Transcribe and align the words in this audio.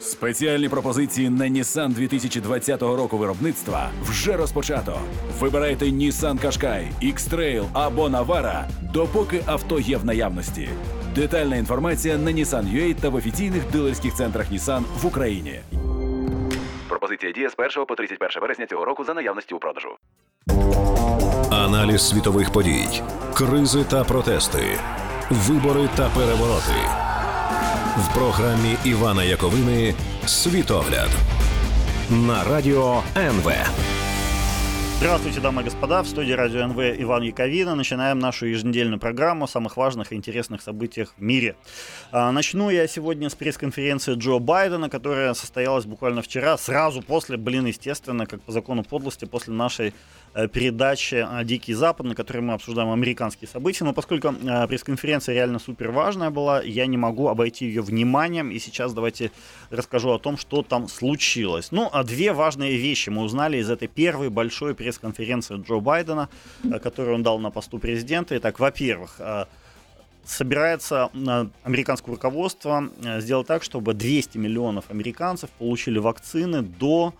Спеціальні 0.00 0.68
пропозиції 0.68 1.30
на 1.30 1.44
Nissan 1.44 1.88
2020 1.88 2.82
року 2.82 3.18
виробництва 3.18 3.90
вже 4.02 4.36
розпочато. 4.36 4.98
Вибирайте 5.40 5.84
Nissan 5.84 6.44
Qashqai, 6.44 6.88
X-Trail 7.02 7.64
або 7.72 8.08
Navara, 8.08 8.64
допоки 8.92 9.42
авто 9.46 9.80
є 9.80 9.96
в 9.96 10.04
наявності. 10.04 10.68
Детальна 11.14 11.56
інформація 11.56 12.18
на 12.18 12.30
Nissan.ua 12.30 12.94
та 12.94 13.08
в 13.08 13.14
офіційних 13.14 13.70
дилерських 13.72 14.14
центрах 14.14 14.52
Nissan 14.52 14.82
в 15.02 15.06
Україні. 15.06 15.60
Пропозиція 16.88 17.32
діє 17.32 17.50
з 17.50 17.54
1 17.58 17.86
по 17.86 17.94
31 17.94 18.42
вересня 18.42 18.66
цього 18.66 18.84
року 18.84 19.04
за 19.04 19.14
наявності 19.14 19.54
у 19.54 19.58
продажу. 19.58 19.88
Аналіз 21.50 22.08
світових 22.08 22.52
подій, 22.52 23.02
кризи 23.34 23.84
та 23.84 24.04
протести, 24.04 24.78
вибори 25.30 25.88
та 25.96 26.08
перевороти. 26.08 27.09
В 27.99 28.13
програмі 28.13 28.77
Івана 28.85 29.23
Яковини 29.23 29.93
Світогляд 30.25 31.09
на 32.09 32.43
радіо 32.43 33.03
НВ. 33.17 33.51
Здравствуйте, 34.97 35.41
дамы 35.41 35.61
и 35.61 35.65
господа. 35.65 36.01
В 36.01 36.07
студии 36.07 36.31
Радио 36.31 36.61
НВ 36.67 36.79
Иван 36.79 37.23
Яковина. 37.23 37.75
Начинаем 37.75 38.19
нашу 38.19 38.45
еженедельную 38.45 38.97
программу 38.97 39.43
о 39.43 39.47
самых 39.47 39.75
важных 39.77 40.13
и 40.13 40.15
интересных 40.15 40.61
событиях 40.61 41.13
в 41.17 41.21
мире. 41.21 41.55
А, 42.11 42.31
начну 42.31 42.69
я 42.69 42.87
сегодня 42.87 43.29
с 43.29 43.35
пресс-конференции 43.35 44.15
Джо 44.15 44.39
Байдена, 44.39 44.89
которая 44.89 45.33
состоялась 45.33 45.85
буквально 45.85 46.21
вчера, 46.21 46.57
сразу 46.57 47.01
после, 47.01 47.35
блин, 47.35 47.65
естественно, 47.65 48.25
как 48.25 48.41
по 48.41 48.53
закону 48.53 48.83
подлости, 48.83 49.25
после 49.25 49.53
нашей 49.53 49.93
Э, 50.32 50.46
передачи 50.46 51.26
«Дикий 51.44 51.74
Запад», 51.74 52.06
на 52.06 52.14
которой 52.14 52.38
мы 52.38 52.54
обсуждаем 52.54 52.92
американские 52.92 53.48
события. 53.48 53.84
Но 53.84 53.92
поскольку 53.92 54.28
э, 54.28 54.66
пресс-конференция 54.68 55.34
реально 55.34 55.58
супер 55.58 55.90
важная 55.90 56.30
была, 56.30 56.62
я 56.62 56.86
не 56.86 56.96
могу 56.96 57.26
обойти 57.26 57.66
ее 57.66 57.82
вниманием. 57.82 58.52
И 58.52 58.60
сейчас 58.60 58.92
давайте 58.92 59.32
расскажу 59.70 60.10
о 60.10 60.18
том, 60.20 60.36
что 60.36 60.62
там 60.62 60.86
случилось. 60.88 61.72
Ну, 61.72 61.90
а 61.92 62.04
две 62.04 62.32
важные 62.32 62.76
вещи 62.76 63.10
мы 63.10 63.22
узнали 63.22 63.56
из 63.58 63.68
этой 63.70 63.88
первой 63.88 64.30
большой 64.30 64.76
пресс-конференции 64.76 65.56
Джо 65.56 65.80
Байдена, 65.80 66.28
э, 66.62 66.78
которую 66.78 67.16
он 67.16 67.24
дал 67.24 67.40
на 67.40 67.50
посту 67.50 67.80
президента. 67.80 68.36
Итак, 68.36 68.60
во-первых, 68.60 69.20
собирается 70.24 71.10
американское 71.64 72.14
руководство 72.14 72.88
сделать 73.18 73.48
так, 73.48 73.64
чтобы 73.64 73.94
200 73.94 74.38
миллионов 74.38 74.84
американцев 74.90 75.50
получили 75.50 75.98
вакцины 75.98 76.62
до 76.62 77.14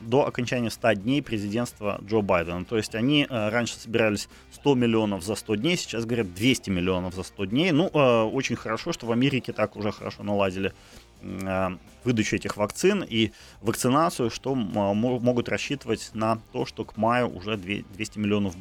до 0.00 0.26
окончания 0.26 0.70
100 0.70 0.94
дней 0.94 1.22
президентства 1.22 2.00
Джо 2.06 2.20
Байдена. 2.20 2.64
То 2.64 2.76
есть 2.76 2.94
они 2.94 3.26
э, 3.28 3.48
раньше 3.48 3.76
собирались 3.76 4.28
100 4.52 4.74
миллионов 4.74 5.22
за 5.22 5.34
100 5.34 5.56
дней, 5.56 5.76
сейчас 5.76 6.04
говорят 6.04 6.34
200 6.34 6.70
миллионов 6.70 7.14
за 7.14 7.22
100 7.22 7.44
дней. 7.46 7.72
Ну, 7.72 7.90
э, 7.92 8.22
очень 8.22 8.56
хорошо, 8.56 8.92
что 8.92 9.06
в 9.06 9.12
Америке 9.12 9.52
так 9.52 9.76
уже 9.76 9.92
хорошо 9.92 10.22
наладили 10.22 10.72
э, 11.20 11.68
выдачу 12.04 12.36
этих 12.36 12.56
вакцин 12.56 13.04
и 13.08 13.32
вакцинацию, 13.60 14.30
что 14.30 14.54
могут 14.54 15.48
рассчитывать 15.48 16.10
на 16.14 16.38
то, 16.52 16.66
что 16.66 16.84
к 16.84 16.96
маю 16.96 17.28
уже 17.34 17.56
200 17.56 18.18
миллионов 18.18 18.54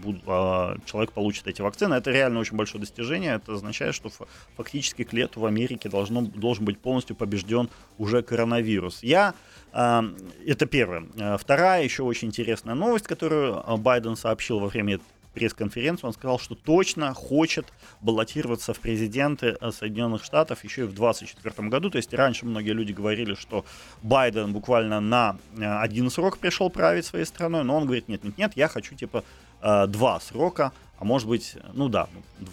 человек 0.86 1.12
получат 1.12 1.48
эти 1.48 1.62
вакцины. 1.62 1.96
Это 1.96 2.12
реально 2.12 2.40
очень 2.40 2.58
большое 2.58 2.80
достижение. 2.82 3.36
Это 3.36 3.54
означает, 3.54 3.96
что 3.96 4.12
фактически 4.56 5.04
к 5.04 5.14
лету 5.14 5.40
в 5.40 5.46
Америке 5.46 5.90
должно, 5.90 6.22
должен 6.22 6.66
быть 6.66 6.80
полностью 6.80 7.16
побежден 7.16 7.70
уже 7.98 8.22
коронавирус. 8.22 9.04
Я 9.04 9.34
это 9.72 10.66
первое. 10.70 11.38
Вторая 11.38 11.84
еще 11.84 12.04
очень 12.04 12.28
интересная 12.28 12.76
новость, 12.76 13.08
которую 13.08 13.64
Байден 13.78 14.16
сообщил 14.16 14.60
во 14.60 14.68
время 14.68 15.00
пресс-конференции, 15.34 16.06
он 16.06 16.14
сказал, 16.14 16.40
что 16.40 16.56
точно 16.56 17.14
хочет 17.14 17.66
баллотироваться 18.02 18.74
в 18.74 18.80
президенты 18.80 19.58
Соединенных 19.72 20.24
Штатов 20.24 20.64
еще 20.64 20.82
и 20.82 20.86
в 20.86 20.94
2024 20.94 21.70
году. 21.70 21.90
То 21.90 21.98
есть 21.98 22.14
раньше 22.14 22.46
многие 22.46 22.72
люди 22.72 22.92
говорили, 22.92 23.36
что 23.36 23.66
Байден 24.02 24.54
буквально 24.54 25.00
на 25.00 25.38
один 25.58 26.10
срок 26.10 26.38
пришел 26.38 26.70
править 26.70 27.06
своей 27.06 27.26
страной, 27.26 27.64
но 27.64 27.78
он 27.78 27.86
говорит, 27.86 28.08
нет-нет-нет, 28.08 28.54
я 28.56 28.68
хочу 28.68 28.96
типа 28.96 29.24
два 29.62 30.20
срока, 30.20 30.72
а 31.02 31.04
может 31.04 31.28
быть, 31.28 31.56
ну 31.74 31.90
да, 31.90 32.08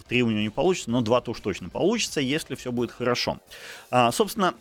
три 0.09 0.23
у 0.23 0.31
него 0.31 0.41
не 0.41 0.49
получится, 0.49 0.91
но 0.91 1.03
два-то 1.03 1.33
уж 1.33 1.41
точно 1.41 1.69
получится, 1.69 2.19
если 2.23 2.55
все 2.55 2.73
будет 2.73 2.91
хорошо. 2.91 3.41
А, 3.91 4.11
собственно, 4.11 4.55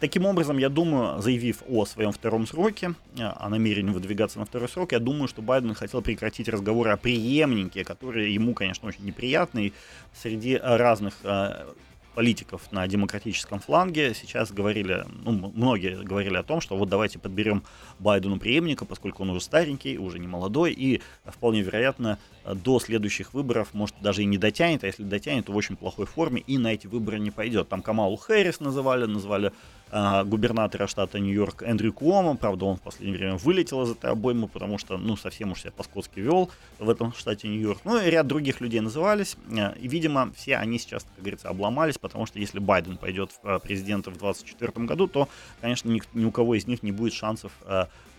таким 0.00 0.24
образом, 0.24 0.56
я 0.56 0.70
думаю, 0.70 1.20
заявив 1.20 1.62
о 1.68 1.84
своем 1.84 2.12
втором 2.12 2.46
сроке, 2.46 2.94
о 3.18 3.50
намерении 3.50 3.90
выдвигаться 3.90 4.38
на 4.38 4.46
второй 4.46 4.70
срок, 4.70 4.92
я 4.92 5.00
думаю, 5.00 5.28
что 5.28 5.42
Байден 5.42 5.74
хотел 5.74 6.00
прекратить 6.00 6.48
разговоры 6.48 6.92
о 6.92 6.96
преемнике, 6.96 7.84
которые 7.84 8.32
ему, 8.32 8.54
конечно, 8.54 8.88
очень 8.88 9.04
неприятны. 9.04 9.74
Среди 10.14 10.56
разных 10.56 11.12
а, 11.22 11.74
политиков 12.14 12.70
на 12.72 12.86
демократическом 12.86 13.60
фланге 13.60 14.14
сейчас 14.14 14.52
говорили, 14.52 15.04
ну, 15.24 15.32
многие 15.54 16.02
говорили 16.02 16.36
о 16.36 16.42
том, 16.42 16.60
что 16.60 16.76
вот 16.76 16.88
давайте 16.88 17.18
подберем 17.18 17.62
Байдену 17.98 18.38
преемника, 18.38 18.84
поскольку 18.84 19.22
он 19.22 19.30
уже 19.30 19.40
старенький, 19.40 19.98
уже 19.98 20.18
не 20.18 20.26
молодой, 20.26 20.72
и 20.72 21.00
вполне 21.24 21.62
вероятно 21.62 22.18
до 22.44 22.80
следующих 22.80 23.34
выборов, 23.34 23.68
может, 23.72 23.94
даже 24.00 24.22
и 24.22 24.26
не 24.26 24.38
дотянет, 24.38 24.84
а 24.84 24.86
если 24.86 25.02
дотянет, 25.02 25.46
то 25.46 25.52
в 25.52 25.56
очень 25.56 25.76
плохой 25.76 26.06
форме 26.06 26.42
и 26.46 26.58
на 26.58 26.68
эти 26.68 26.86
выборы 26.86 27.18
не 27.18 27.30
пойдет. 27.30 27.68
Там 27.68 27.82
Камалу 27.82 28.16
Хэрис 28.16 28.60
называли, 28.60 29.06
называли 29.06 29.48
э, 29.48 29.52
губернатора 29.90 30.86
штата 30.86 31.18
Нью-Йорк 31.18 31.62
Эндрю 31.62 31.92
Куома, 31.92 32.36
правда, 32.36 32.64
он 32.66 32.76
в 32.76 32.80
последнее 32.80 33.18
время 33.18 33.36
вылетел 33.36 33.82
из 33.82 33.90
этой 33.90 34.10
обоймы, 34.10 34.48
потому 34.48 34.78
что, 34.78 34.98
ну, 34.98 35.16
совсем 35.16 35.52
уж 35.52 35.62
себя 35.62 35.72
по-скотски 35.72 36.20
вел 36.20 36.50
в 36.78 36.88
этом 36.88 37.12
штате 37.12 37.48
Нью-Йорк. 37.48 37.80
Ну, 37.84 38.00
и 38.00 38.08
ряд 38.08 38.26
других 38.26 38.60
людей 38.60 38.80
назывались, 38.80 39.36
э, 39.50 39.76
и, 39.78 39.88
видимо, 39.88 40.32
все 40.36 40.56
они 40.56 40.78
сейчас, 40.78 41.04
как 41.04 41.18
говорится, 41.18 41.48
обломались, 41.48 41.98
потому 41.98 42.26
что 42.26 42.38
если 42.38 42.58
Байден 42.58 42.96
пойдет 42.96 43.30
в 43.42 43.48
э, 43.48 43.58
президента 43.58 44.10
в 44.10 44.18
2024 44.18 44.86
году, 44.86 45.08
то, 45.08 45.28
конечно, 45.60 45.88
ни, 45.88 46.02
ни 46.14 46.24
у 46.24 46.30
кого 46.30 46.54
из 46.54 46.66
них 46.66 46.82
не 46.82 46.92
будет 46.92 47.12
шансов 47.12 47.52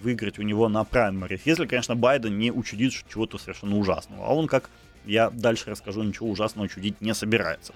выиграть 0.02 0.40
у 0.40 0.42
него 0.42 0.68
на 0.68 0.84
праймерис, 0.84 1.42
если, 1.46 1.66
конечно, 1.66 1.96
Байден 1.96 2.38
не 2.38 2.52
учудит 2.52 2.94
чего-то 3.10 3.38
совершенно 3.38 3.78
ужасного. 3.78 4.26
А 4.26 4.34
он, 4.34 4.48
как 4.48 4.70
я 5.06 5.30
дальше 5.30 5.70
расскажу, 5.70 6.04
ничего 6.04 6.30
ужасного 6.30 6.68
чудить 6.68 7.02
не 7.02 7.14
собирается. 7.14 7.74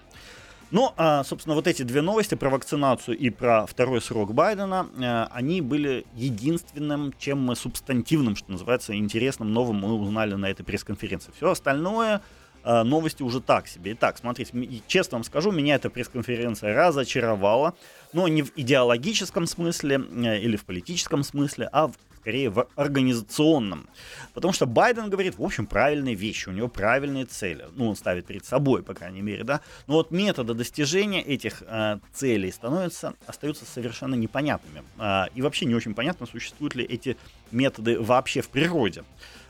Ну, 0.71 0.93
а, 0.97 1.23
собственно, 1.23 1.55
вот 1.55 1.67
эти 1.67 1.83
две 1.83 2.01
новости 2.01 2.35
про 2.35 2.49
вакцинацию 2.49 3.17
и 3.17 3.29
про 3.29 3.65
второй 3.65 4.01
срок 4.01 4.33
Байдена, 4.33 4.87
э, 4.97 5.27
они 5.31 5.61
были 5.61 6.05
единственным, 6.15 7.13
чем 7.19 7.39
мы 7.39 7.55
субстантивным, 7.55 8.35
что 8.35 8.51
называется, 8.51 8.95
интересным, 8.95 9.53
новым 9.53 9.77
мы 9.77 9.93
узнали 9.93 10.33
на 10.33 10.49
этой 10.49 10.63
пресс-конференции. 10.63 11.31
Все 11.35 11.51
остальное 11.51 12.21
э, 12.63 12.81
новости 12.81 13.21
уже 13.21 13.41
так 13.41 13.67
себе. 13.67 13.93
Итак, 13.93 14.17
смотрите, 14.17 14.51
честно 14.87 15.17
вам 15.17 15.23
скажу, 15.23 15.51
меня 15.51 15.75
эта 15.75 15.91
пресс-конференция 15.91 16.73
разочаровала, 16.73 17.75
но 18.11 18.27
не 18.27 18.41
в 18.41 18.51
идеологическом 18.55 19.45
смысле 19.45 19.97
э, 19.97 20.39
или 20.39 20.55
в 20.55 20.65
политическом 20.65 21.23
смысле, 21.23 21.69
а 21.71 21.87
в 21.87 21.95
скорее 22.25 22.49
в 22.49 22.67
организационном. 22.75 23.87
Потому 24.33 24.51
что 24.51 24.65
Байден 24.65 25.11
говорит, 25.11 25.37
в 25.37 25.43
общем, 25.43 25.67
правильные 25.67 26.15
вещи, 26.15 26.49
у 26.49 26.51
него 26.51 26.67
правильные 26.67 27.25
цели. 27.25 27.65
Ну, 27.75 27.87
он 27.87 27.95
ставит 27.95 28.25
перед 28.25 28.43
собой, 28.43 28.81
по 28.81 28.95
крайней 28.95 29.21
мере, 29.21 29.43
да. 29.43 29.61
Но 29.85 29.93
вот 29.93 30.09
методы 30.09 30.55
достижения 30.55 31.21
этих 31.21 31.61
э, 31.61 31.99
целей 32.13 32.51
становятся, 32.51 33.13
остаются 33.27 33.65
совершенно 33.65 34.15
непонятными. 34.15 34.83
Э, 34.97 35.25
и 35.35 35.43
вообще 35.43 35.67
не 35.67 35.75
очень 35.75 35.93
понятно, 35.93 36.25
существуют 36.25 36.73
ли 36.73 36.83
эти 36.83 37.15
методы 37.51 37.99
вообще 37.99 38.41
в 38.41 38.49
природе. 38.49 39.03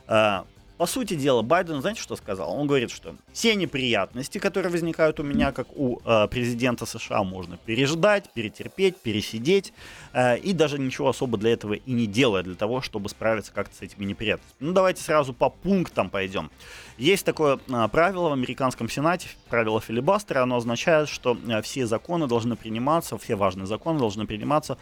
Э, 0.10 0.44
по 0.78 0.86
сути 0.86 1.14
дела, 1.16 1.42
Байден, 1.42 1.80
знаете, 1.82 2.02
что 2.02 2.16
сказал? 2.16 2.52
Он 2.58 2.68
говорит, 2.68 2.92
что 2.92 3.16
все 3.32 3.56
неприятности, 3.56 4.38
которые 4.38 4.72
возникают 4.72 5.20
у 5.20 5.24
меня, 5.24 5.52
как 5.52 5.68
у 5.76 6.00
э, 6.04 6.28
президента 6.28 6.86
США, 6.86 7.24
можно 7.24 7.58
переждать, 7.58 8.30
перетерпеть, 8.34 8.98
пересидеть, 8.98 9.74
э, 10.14 10.38
и 10.38 10.54
даже 10.54 10.78
ничего 10.78 11.10
особо 11.10 11.38
для 11.38 11.54
этого 11.54 11.74
и 11.74 11.92
не 11.92 12.08
делая, 12.08 12.44
для 12.44 12.56
того, 12.56 12.82
чтобы 12.82 13.10
справиться 13.10 13.54
как-то 13.54 13.76
с 13.76 13.82
этими 13.82 14.06
неприятностями. 14.06 14.68
Ну, 14.68 14.74
давайте 14.74 15.02
сразу 15.02 15.34
по 15.34 15.50
пунктам 15.50 16.10
пойдем. 16.10 16.52
Есть 16.98 17.26
такое 17.26 17.60
э, 17.68 17.88
правило 17.92 18.30
в 18.30 18.34
американском 18.34 18.90
сенате, 18.90 19.30
правило 19.50 19.80
филибастера, 19.80 20.42
оно 20.44 20.58
означает, 20.58 21.10
что 21.10 21.38
э, 21.48 21.62
все 21.62 21.86
законы 21.88 22.28
должны 22.28 22.56
приниматься, 22.56 23.18
все 23.18 23.36
важные 23.36 23.66
законы 23.66 24.00
должны 24.00 24.26
приниматься 24.26 24.78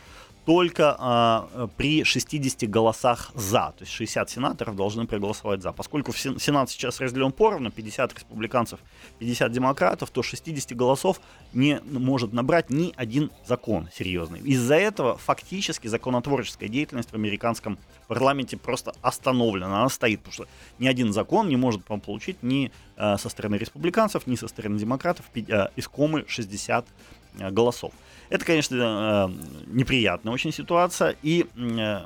только 0.45 1.47
э, 1.53 1.67
при 1.77 2.03
60 2.03 2.69
голосах 2.69 3.31
за. 3.35 3.73
То 3.77 3.81
есть 3.81 3.91
60 3.91 4.29
сенаторов 4.29 4.75
должны 4.75 5.07
проголосовать 5.07 5.61
за. 5.61 5.71
Поскольку 5.71 6.13
Сенат 6.13 6.69
сейчас 6.69 6.99
разделен 6.99 7.31
поровну, 7.31 7.71
50 7.71 8.13
республиканцев, 8.13 8.79
50 9.19 9.51
демократов, 9.51 10.09
то 10.09 10.21
60 10.21 10.75
голосов 10.75 11.21
не 11.53 11.79
может 11.83 12.33
набрать 12.33 12.69
ни 12.69 12.93
один 12.95 13.31
закон 13.45 13.87
серьезный. 13.93 14.39
Из-за 14.41 14.75
этого 14.75 15.17
фактически 15.17 15.87
законотворческая 15.87 16.69
деятельность 16.69 17.11
в 17.11 17.15
американском 17.15 17.77
парламенте 18.07 18.57
просто 18.57 18.93
остановлена. 19.01 19.67
Она 19.67 19.89
стоит, 19.89 20.19
потому 20.19 20.33
что 20.33 20.47
ни 20.79 20.87
один 20.87 21.13
закон 21.13 21.47
не 21.47 21.55
может 21.55 21.83
получить 21.85 22.43
ни 22.43 22.71
э, 22.97 23.17
со 23.17 23.29
стороны 23.29 23.55
республиканцев, 23.55 24.27
ни 24.27 24.35
со 24.35 24.47
стороны 24.47 24.77
демократов 24.77 25.25
э, 25.35 25.67
искомы 25.77 26.25
60 26.27 26.85
э, 26.85 26.89
голосов. 27.35 27.91
Это, 28.29 28.45
конечно, 28.45 29.29
э, 29.29 29.63
неприятная 29.67 30.33
очень 30.33 30.51
ситуация, 30.51 31.15
и 31.21 31.45
э, 31.55 32.05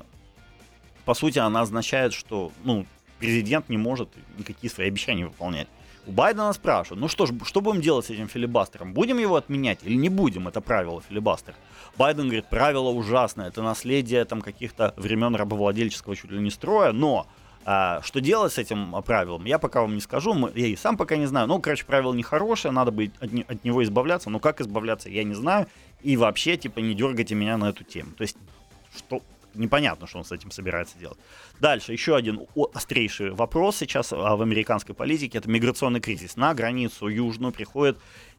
по 1.06 1.14
сути 1.14 1.40
она 1.40 1.62
означает, 1.62 2.14
что 2.14 2.52
ну, 2.64 2.86
президент 3.20 3.70
не 3.70 3.78
может 3.78 4.10
никакие 4.38 4.70
свои 4.70 4.88
обещания 4.88 5.26
выполнять. 5.26 5.68
У 6.06 6.12
Байдена 6.12 6.54
спрашивают, 6.54 7.02
ну 7.02 7.10
что 7.10 7.26
ж, 7.26 7.32
что 7.44 7.60
будем 7.60 7.82
делать 7.82 8.06
с 8.06 8.10
этим 8.10 8.30
филибастером? 8.30 8.94
Будем 8.94 9.18
его 9.18 9.36
отменять 9.36 9.80
или 9.84 9.96
не 9.96 10.08
будем? 10.08 10.48
Это 10.48 10.62
правило 10.62 11.02
филибастера. 11.02 11.56
Байден 11.98 12.24
говорит, 12.24 12.50
правило 12.50 12.90
ужасное, 12.90 13.50
это 13.50 13.62
наследие 13.62 14.24
там 14.24 14.42
каких-то 14.42 14.94
времен 14.96 15.36
рабовладельческого 15.36 16.16
чуть 16.16 16.32
ли 16.32 16.40
не 16.40 16.50
строя, 16.50 16.94
но 16.94 17.28
а, 17.70 18.02
что 18.02 18.22
делать 18.22 18.54
с 18.54 18.58
этим 18.58 18.96
правилом, 19.04 19.44
я 19.44 19.60
пока 19.60 19.82
вам 19.82 19.94
не 19.94 20.00
скажу, 20.00 20.50
я 20.56 20.68
и 20.68 20.78
сам 20.78 20.96
пока 20.96 21.18
не 21.18 21.26
знаю. 21.26 21.48
Ну, 21.48 21.60
короче, 21.60 21.84
правило 21.84 22.14
нехорошее, 22.14 22.72
надо 22.72 22.92
бы 22.92 23.12
от, 23.20 23.30
от 23.46 23.66
него 23.66 23.84
избавляться, 23.84 24.30
но 24.30 24.40
как 24.40 24.62
избавляться, 24.62 25.10
я 25.10 25.26
не 25.26 25.34
знаю. 25.34 25.68
И 26.02 26.16
вообще, 26.16 26.56
типа, 26.56 26.80
не 26.80 26.94
дергайте 26.94 27.36
меня 27.36 27.58
на 27.58 27.68
эту 27.68 27.84
тему. 27.84 28.12
То 28.14 28.22
есть, 28.22 28.38
что 28.96 29.22
непонятно, 29.54 30.08
что 30.08 30.20
он 30.20 30.24
с 30.24 30.32
этим 30.32 30.50
собирается 30.50 30.98
делать. 30.98 31.18
Дальше, 31.60 31.92
еще 31.92 32.16
один 32.16 32.40
острейший 32.74 33.32
вопрос 33.32 33.76
сейчас 33.76 34.14
а, 34.14 34.38
в 34.38 34.42
американской 34.42 34.96
политике, 34.96 35.38
это 35.38 35.50
миграционный 35.50 36.00
кризис. 36.00 36.38
На 36.38 36.54
границу 36.54 37.10
южную 37.10 37.52
приходит 37.52 37.98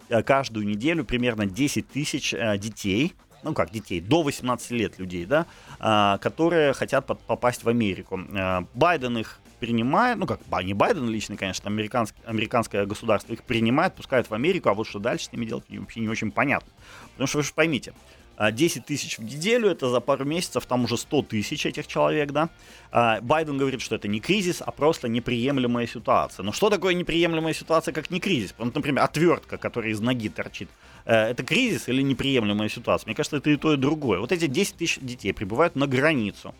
э, 0.08 0.22
каждую 0.22 0.66
неделю 0.66 1.04
примерно 1.04 1.44
10 1.44 1.86
тысяч 1.86 2.32
э, 2.32 2.56
детей, 2.56 3.12
ну 3.42 3.54
как 3.54 3.70
детей, 3.70 4.00
до 4.00 4.22
18 4.22 4.70
лет 4.72 4.98
людей, 4.98 5.24
да, 5.24 5.46
а, 5.78 6.18
которые 6.18 6.72
хотят 6.72 7.06
попасть 7.06 7.64
в 7.64 7.68
Америку. 7.68 8.20
А, 8.34 8.64
Байден 8.74 9.18
их 9.18 9.40
принимает, 9.60 10.18
ну 10.18 10.26
как, 10.26 10.40
не 10.62 10.74
Байден 10.74 11.08
лично, 11.08 11.36
конечно, 11.36 11.68
американский, 11.68 12.18
американское 12.24 12.86
государство 12.86 13.32
их 13.32 13.42
принимает, 13.42 13.94
пускает 13.94 14.30
в 14.30 14.34
Америку, 14.34 14.68
а 14.68 14.74
вот 14.74 14.86
что 14.86 14.98
дальше 14.98 15.26
с 15.26 15.32
ними 15.32 15.46
делать, 15.46 15.64
вообще 15.68 16.00
не 16.00 16.08
очень 16.08 16.30
понятно. 16.30 16.72
Потому 17.12 17.26
что 17.26 17.38
вы 17.38 17.44
же 17.44 17.52
поймите, 17.52 17.92
10 18.38 18.86
тысяч 18.86 19.18
в 19.18 19.24
неделю, 19.24 19.68
это 19.68 19.88
за 19.90 20.00
пару 20.00 20.24
месяцев 20.24 20.64
там 20.66 20.84
уже 20.84 20.96
100 20.96 21.22
тысяч 21.22 21.66
этих 21.66 21.86
человек, 21.86 22.30
да. 22.30 22.48
А, 22.90 23.20
Байден 23.20 23.58
говорит, 23.58 23.82
что 23.82 23.96
это 23.96 24.08
не 24.08 24.20
кризис, 24.20 24.62
а 24.64 24.70
просто 24.70 25.08
неприемлемая 25.08 25.86
ситуация. 25.86 26.44
Но 26.44 26.52
что 26.52 26.70
такое 26.70 26.94
неприемлемая 26.94 27.52
ситуация, 27.52 27.92
как 27.92 28.10
не 28.10 28.20
кризис? 28.20 28.54
Вот, 28.56 28.74
например, 28.74 29.02
отвертка, 29.02 29.58
которая 29.58 29.90
из 29.90 30.00
ноги 30.00 30.28
торчит. 30.28 30.68
Э, 31.04 31.30
это 31.30 31.42
кризис 31.42 31.88
или 31.88 32.02
неприемлемая 32.02 32.68
ситуация? 32.68 33.08
Мне 33.08 33.16
кажется, 33.16 33.38
это 33.38 33.50
и 33.50 33.56
то, 33.56 33.74
и 33.74 33.76
другое. 33.76 34.20
Вот 34.20 34.32
эти 34.32 34.46
10 34.46 34.76
тысяч 34.76 34.98
детей 35.00 35.32
прибывают 35.32 35.74
на 35.76 35.86
границу. 35.86 36.54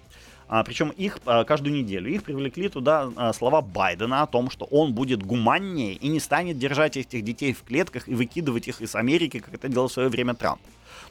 А, 0.49 0.65
причем 0.65 0.89
их 0.91 1.19
а, 1.27 1.45
каждую 1.45 1.75
неделю. 1.75 2.11
Их 2.11 2.23
привлекли 2.23 2.69
туда 2.69 3.11
а, 3.17 3.33
слова 3.33 3.61
Байдена 3.61 4.23
о 4.23 4.27
том, 4.27 4.50
что 4.50 4.65
он 4.65 4.95
будет 4.95 5.23
гуманнее 5.23 5.93
и 5.95 6.09
не 6.09 6.21
станет 6.21 6.59
держать 6.59 6.97
этих 6.97 7.23
детей 7.23 7.53
в 7.53 7.62
клетках 7.62 8.09
и 8.09 8.15
выкидывать 8.15 8.67
их 8.67 8.81
из 8.81 8.95
Америки, 8.95 9.41
как 9.41 9.55
это 9.55 9.69
делал 9.69 9.89
в 9.89 9.93
свое 9.93 10.09
время 10.09 10.35
Трамп. 10.35 10.61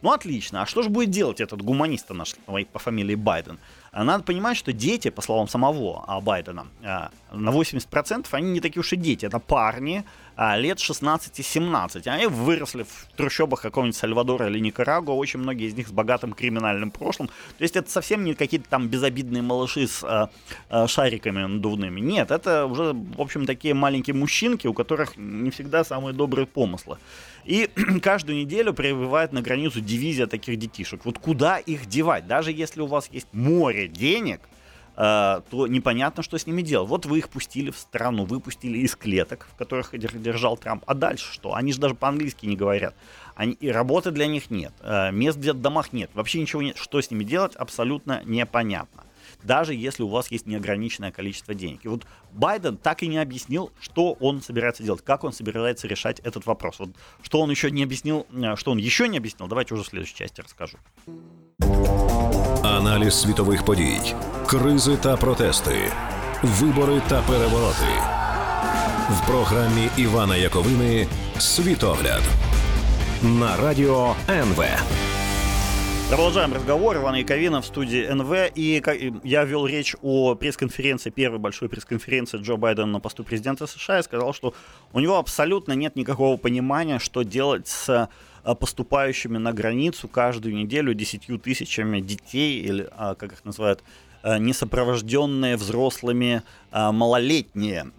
Ну 0.02 0.12
отлично, 0.12 0.62
а 0.62 0.66
что 0.66 0.84
же 0.84 0.90
будет 0.90 1.10
делать 1.10 1.40
этот 1.40 1.62
гуманист 1.62 2.10
наш 2.12 2.36
по 2.46 2.80
фамилии 2.80 3.16
Байден? 3.16 3.58
Надо 3.92 4.24
понимать, 4.24 4.58
что 4.58 4.72
дети, 4.72 5.10
по 5.10 5.24
словам 5.24 5.48
самого 5.48 6.22
Байдена, 6.22 6.68
на 6.84 7.50
80% 7.50 8.28
они 8.32 8.52
не 8.52 8.60
такие 8.60 8.82
уж 8.82 8.94
и 8.94 8.96
дети, 8.96 9.26
это 9.26 9.40
парни, 9.40 10.04
лет 10.38 10.78
16-17. 10.78 12.08
Они 12.08 12.28
выросли 12.28 12.84
в 12.84 13.08
трущобах 13.16 13.62
какого-нибудь 13.62 13.96
Сальвадора 13.96 14.48
или 14.48 14.60
Никарагуа, 14.60 15.14
очень 15.14 15.40
многие 15.40 15.68
из 15.68 15.74
них 15.74 15.88
с 15.88 15.92
богатым 15.92 16.34
криминальным 16.34 16.92
прошлым. 16.92 17.28
То 17.28 17.64
есть 17.64 17.76
это 17.76 17.90
совсем 17.90 18.24
не 18.24 18.36
какие-то 18.36 18.70
там 18.70 18.88
безобидные 18.88 19.42
малыши 19.42 19.88
с 19.88 20.04
а, 20.04 20.30
а, 20.70 20.88
шариками 20.88 21.40
надувными. 21.40 22.00
Нет, 22.00 22.30
это 22.30 22.68
уже, 22.68 22.94
в 22.94 23.20
общем, 23.22 23.46
такие 23.48 23.74
маленькие 23.74 24.14
мужчинки, 24.14 24.68
у 24.68 24.74
которых 24.74 25.18
не 25.18 25.50
всегда 25.50 25.84
самые 25.84 26.14
добрые 26.14 26.46
помыслы. 26.46 26.98
И 27.46 27.70
каждую 28.04 28.38
неделю 28.38 28.74
прибывает 28.74 29.34
на 29.34 29.42
границу 29.42 29.82
дивизия 29.82 30.28
таких 30.28 30.58
детишек. 30.60 31.04
Вот 31.06 31.18
куда 31.18 31.58
их 31.58 31.88
девать? 31.88 32.28
Даже 32.28 32.52
если 32.52 32.82
у 32.82 32.88
вас 32.88 33.10
есть 33.12 33.28
море 33.34 33.88
денег– 33.88 34.42
то 34.97 35.67
непонятно, 35.69 36.23
что 36.23 36.37
с 36.37 36.47
ними 36.47 36.61
делать. 36.61 36.89
Вот 36.89 37.07
вы 37.07 37.19
их 37.19 37.31
пустили 37.31 37.71
в 37.71 37.79
страну, 37.79 38.27
выпустили 38.27 38.79
из 38.79 38.95
клеток, 38.95 39.49
в 39.51 39.57
которых 39.57 39.99
держал 39.99 40.59
Трамп. 40.59 40.85
А 40.87 40.95
дальше 40.95 41.33
что? 41.33 41.55
Они 41.55 41.73
же 41.73 41.81
даже 41.81 41.95
по-английски 41.95 42.45
не 42.45 42.57
говорят. 42.57 42.95
Они, 43.35 43.53
и 43.55 43.69
работы 43.71 44.11
для 44.11 44.27
них 44.27 44.51
нет, 44.51 44.73
э, 44.81 45.11
мест 45.11 45.39
в 45.39 45.55
домах 45.55 45.93
нет, 45.93 46.11
вообще 46.15 46.41
ничего 46.41 46.63
нет. 46.63 46.77
Что 46.77 47.01
с 47.01 47.11
ними 47.11 47.25
делать, 47.25 47.57
абсолютно 47.57 48.23
непонятно. 48.25 49.05
Даже 49.43 49.75
если 49.75 50.03
у 50.03 50.09
вас 50.09 50.31
есть 50.31 50.47
неограниченное 50.47 51.11
количество 51.11 51.55
денег. 51.55 51.85
И 51.85 51.89
вот 51.89 52.03
Байден 52.33 52.77
так 52.77 53.03
и 53.03 53.09
не 53.09 53.19
объяснил, 53.19 53.73
что 53.81 54.13
он 54.21 54.43
собирается 54.43 54.83
делать, 54.83 55.03
как 55.03 55.25
он 55.25 55.33
собирается 55.33 55.89
решать 55.89 56.21
этот 56.21 56.47
вопрос. 56.47 56.79
Вот 56.79 56.91
что 57.23 57.41
он 57.41 57.51
еще 57.51 57.71
не 57.71 57.83
объяснил, 57.83 58.27
э, 58.31 58.57
что 58.57 58.73
он 58.73 58.79
еще 58.79 59.09
не 59.09 59.19
объяснил, 59.19 59.49
давайте 59.49 59.75
уже 59.75 59.85
в 59.85 59.87
следующей 59.87 60.17
части 60.17 60.41
расскажу. 60.43 60.79
Аналіз 62.65 63.21
світових 63.21 63.65
подій, 63.65 64.15
кризи 64.47 64.97
та 64.97 65.17
протести, 65.17 65.93
вибори 66.43 67.03
та 67.09 67.23
перевороти 67.23 68.23
в 69.11 69.27
програмі 69.27 69.89
Івана 69.97 70.37
Яковини 70.37 71.07
Світогляд 71.39 72.23
на 73.23 73.57
радіо 73.57 74.15
НВ. 74.29 74.65
Продолжаем 76.09 76.53
разговор. 76.53 76.97
Иван 76.97 77.17
Яковина 77.17 77.61
в 77.61 77.65
студии 77.65 78.05
НВ. 78.05 78.33
И 78.55 78.83
я 79.25 79.45
вел 79.45 79.67
речь 79.67 79.97
о 80.03 80.35
пресс-конференции, 80.35 81.09
первой 81.09 81.39
большой 81.39 81.71
пресс-конференции 81.71 82.39
Джо 82.39 82.57
Байдена 82.57 82.87
на 82.87 83.01
посту 83.01 83.25
президента 83.25 83.67
США 83.67 83.99
и 83.99 84.03
сказал, 84.03 84.35
что 84.35 84.53
у 84.93 85.01
него 85.01 85.17
абсолютно 85.17 85.73
нет 85.73 85.97
никакого 85.97 86.37
понимания, 86.37 86.99
что 86.99 87.23
делать 87.23 87.67
с 87.67 88.09
а, 88.45 88.55
поступающими 88.55 89.39
на 89.39 89.55
границу 89.55 90.07
каждую 90.07 90.55
неделю 90.55 90.93
десятью 90.93 91.39
тысячами 91.39 92.01
детей, 92.01 92.61
или, 92.61 92.89
а, 92.97 93.15
как 93.15 93.33
их 93.33 93.45
называют, 93.47 93.81
а, 93.81 94.06
несопровожденные 94.24 95.58
взрослыми 95.58 96.44
малолетние 96.72 97.92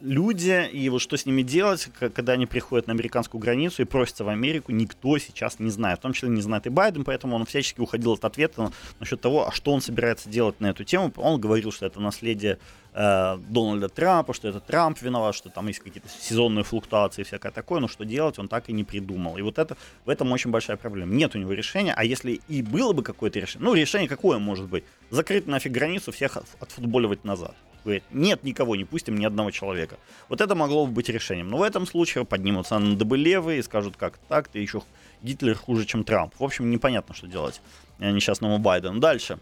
люди. 0.00 0.68
И 0.72 0.88
вот 0.88 1.00
что 1.00 1.16
с 1.16 1.26
ними 1.26 1.42
делать, 1.42 1.88
когда 2.14 2.32
они 2.32 2.46
приходят 2.46 2.86
на 2.86 2.94
американскую 2.94 3.40
границу 3.40 3.82
и 3.82 3.84
просятся 3.84 4.24
в 4.24 4.28
Америку, 4.28 4.72
никто 4.72 5.18
сейчас 5.18 5.58
не 5.58 5.70
знает. 5.70 5.98
В 5.98 6.02
том 6.02 6.12
числе 6.12 6.30
не 6.30 6.40
знает 6.40 6.66
и 6.66 6.70
Байден, 6.70 7.04
поэтому 7.04 7.36
он 7.36 7.44
всячески 7.44 7.80
уходил 7.80 8.12
от 8.12 8.24
ответа 8.24 8.72
насчет 8.98 9.20
того, 9.20 9.48
а 9.48 9.52
что 9.52 9.72
он 9.72 9.80
собирается 9.80 10.28
делать 10.28 10.60
на 10.60 10.68
эту 10.68 10.84
тему. 10.84 11.12
Он 11.16 11.40
говорил, 11.40 11.70
что 11.70 11.86
это 11.86 12.00
наследие 12.00 12.58
э, 12.94 13.38
Дональда 13.48 13.88
Трампа, 13.88 14.32
что 14.32 14.48
это 14.48 14.60
Трамп 14.60 15.00
виноват, 15.02 15.34
что 15.34 15.50
там 15.50 15.68
есть 15.68 15.80
какие-то 15.80 16.08
сезонные 16.08 16.64
флуктуации 16.64 17.22
и 17.22 17.24
всякое 17.24 17.52
такое, 17.52 17.80
но 17.80 17.88
что 17.88 18.04
делать 18.04 18.38
он 18.38 18.48
так 18.48 18.68
и 18.68 18.72
не 18.72 18.84
придумал. 18.84 19.36
И 19.36 19.42
вот 19.42 19.58
это, 19.58 19.76
в 20.04 20.10
этом 20.10 20.32
очень 20.32 20.50
большая 20.50 20.76
проблема. 20.76 21.12
Нет 21.14 21.34
у 21.34 21.38
него 21.38 21.52
решения, 21.52 21.94
а 21.94 22.04
если 22.04 22.40
и 22.48 22.62
было 22.62 22.92
бы 22.92 23.02
какое-то 23.02 23.38
решение, 23.38 23.68
ну, 23.68 23.74
решение 23.74 24.08
какое 24.08 24.38
может 24.38 24.66
быть? 24.66 24.84
Закрыть 25.10 25.46
нафиг 25.46 25.72
границу, 25.72 26.12
всех 26.12 26.38
отфутболивать 26.60 27.24
назад. 27.24 27.54
Говорит, 27.84 28.04
нет 28.10 28.44
никого, 28.44 28.76
не 28.76 28.84
пустим 28.84 29.16
ни 29.16 29.24
одного 29.24 29.50
человека. 29.50 29.96
Вот 30.28 30.40
это 30.40 30.54
могло 30.54 30.86
бы 30.86 30.92
быть 30.92 31.08
решением. 31.08 31.50
Но 31.50 31.58
в 31.58 31.62
этом 31.62 31.86
случае 31.86 32.24
поднимутся 32.24 32.78
на 32.78 32.96
дыбы 32.96 33.16
левые 33.16 33.58
и 33.58 33.62
скажут, 33.62 33.96
как 33.96 34.18
так, 34.28 34.48
ты 34.48 34.58
еще 34.58 34.82
Гитлер 35.22 35.56
хуже, 35.56 35.84
чем 35.84 36.04
Трамп. 36.04 36.34
В 36.38 36.44
общем, 36.44 36.70
непонятно, 36.70 37.14
что 37.14 37.26
делать 37.26 37.60
несчастному 37.98 38.58
Байдену. 38.58 39.00
Дальше. 39.00 39.38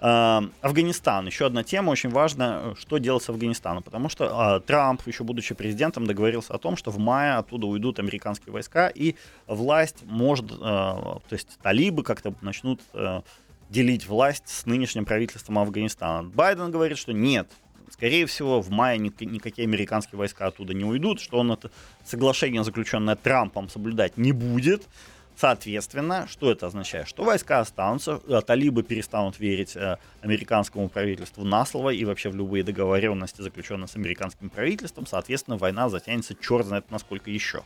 А, 0.00 0.44
Афганистан. 0.60 1.26
Еще 1.26 1.46
одна 1.46 1.62
тема 1.62 1.90
очень 1.90 2.10
важная, 2.10 2.74
что 2.74 2.98
делать 2.98 3.22
с 3.22 3.30
Афганистаном. 3.30 3.82
Потому 3.82 4.10
что 4.10 4.58
э, 4.58 4.66
Трамп, 4.66 5.00
еще 5.06 5.24
будучи 5.24 5.54
президентом, 5.54 6.06
договорился 6.06 6.52
о 6.52 6.58
том, 6.58 6.76
что 6.76 6.90
в 6.90 6.98
мае 6.98 7.36
оттуда 7.36 7.66
уйдут 7.66 7.98
американские 7.98 8.52
войска, 8.52 8.88
и 8.88 9.14
власть 9.46 10.02
может, 10.04 10.52
э, 10.52 10.56
то 10.56 11.20
есть 11.30 11.58
талибы 11.62 12.02
как-то 12.02 12.34
начнут 12.42 12.82
э, 12.92 13.22
делить 13.70 14.06
власть 14.06 14.46
с 14.46 14.66
нынешним 14.66 15.06
правительством 15.06 15.58
Афганистана. 15.58 16.28
Байден 16.28 16.70
говорит, 16.70 16.98
что 16.98 17.12
нет, 17.12 17.48
скорее 17.90 18.26
всего, 18.26 18.60
в 18.60 18.70
мае 18.70 18.98
никакие 18.98 19.66
американские 19.66 20.18
войска 20.18 20.46
оттуда 20.46 20.74
не 20.74 20.84
уйдут, 20.84 21.20
что 21.20 21.38
он 21.38 21.52
это 21.52 21.70
соглашение, 22.04 22.64
заключенное 22.64 23.16
Трампом, 23.16 23.68
соблюдать 23.68 24.16
не 24.16 24.32
будет. 24.32 24.86
Соответственно, 25.36 26.28
что 26.28 26.50
это 26.50 26.68
означает? 26.68 27.08
Что 27.08 27.24
войска 27.24 27.58
останутся, 27.58 28.20
а 28.28 28.40
талибы 28.40 28.84
перестанут 28.84 29.40
верить 29.40 29.74
э, 29.74 29.96
американскому 30.20 30.88
правительству 30.88 31.44
на 31.44 31.64
слово 31.64 31.90
и 31.90 32.04
вообще 32.04 32.28
в 32.28 32.36
любые 32.36 32.62
договоренности, 32.62 33.42
заключенные 33.42 33.88
с 33.88 33.96
американским 33.96 34.48
правительством. 34.48 35.06
Соответственно, 35.06 35.56
война 35.56 35.88
затянется 35.88 36.36
черт 36.40 36.66
знает 36.66 36.88
насколько 36.90 37.32
еще. 37.32 37.62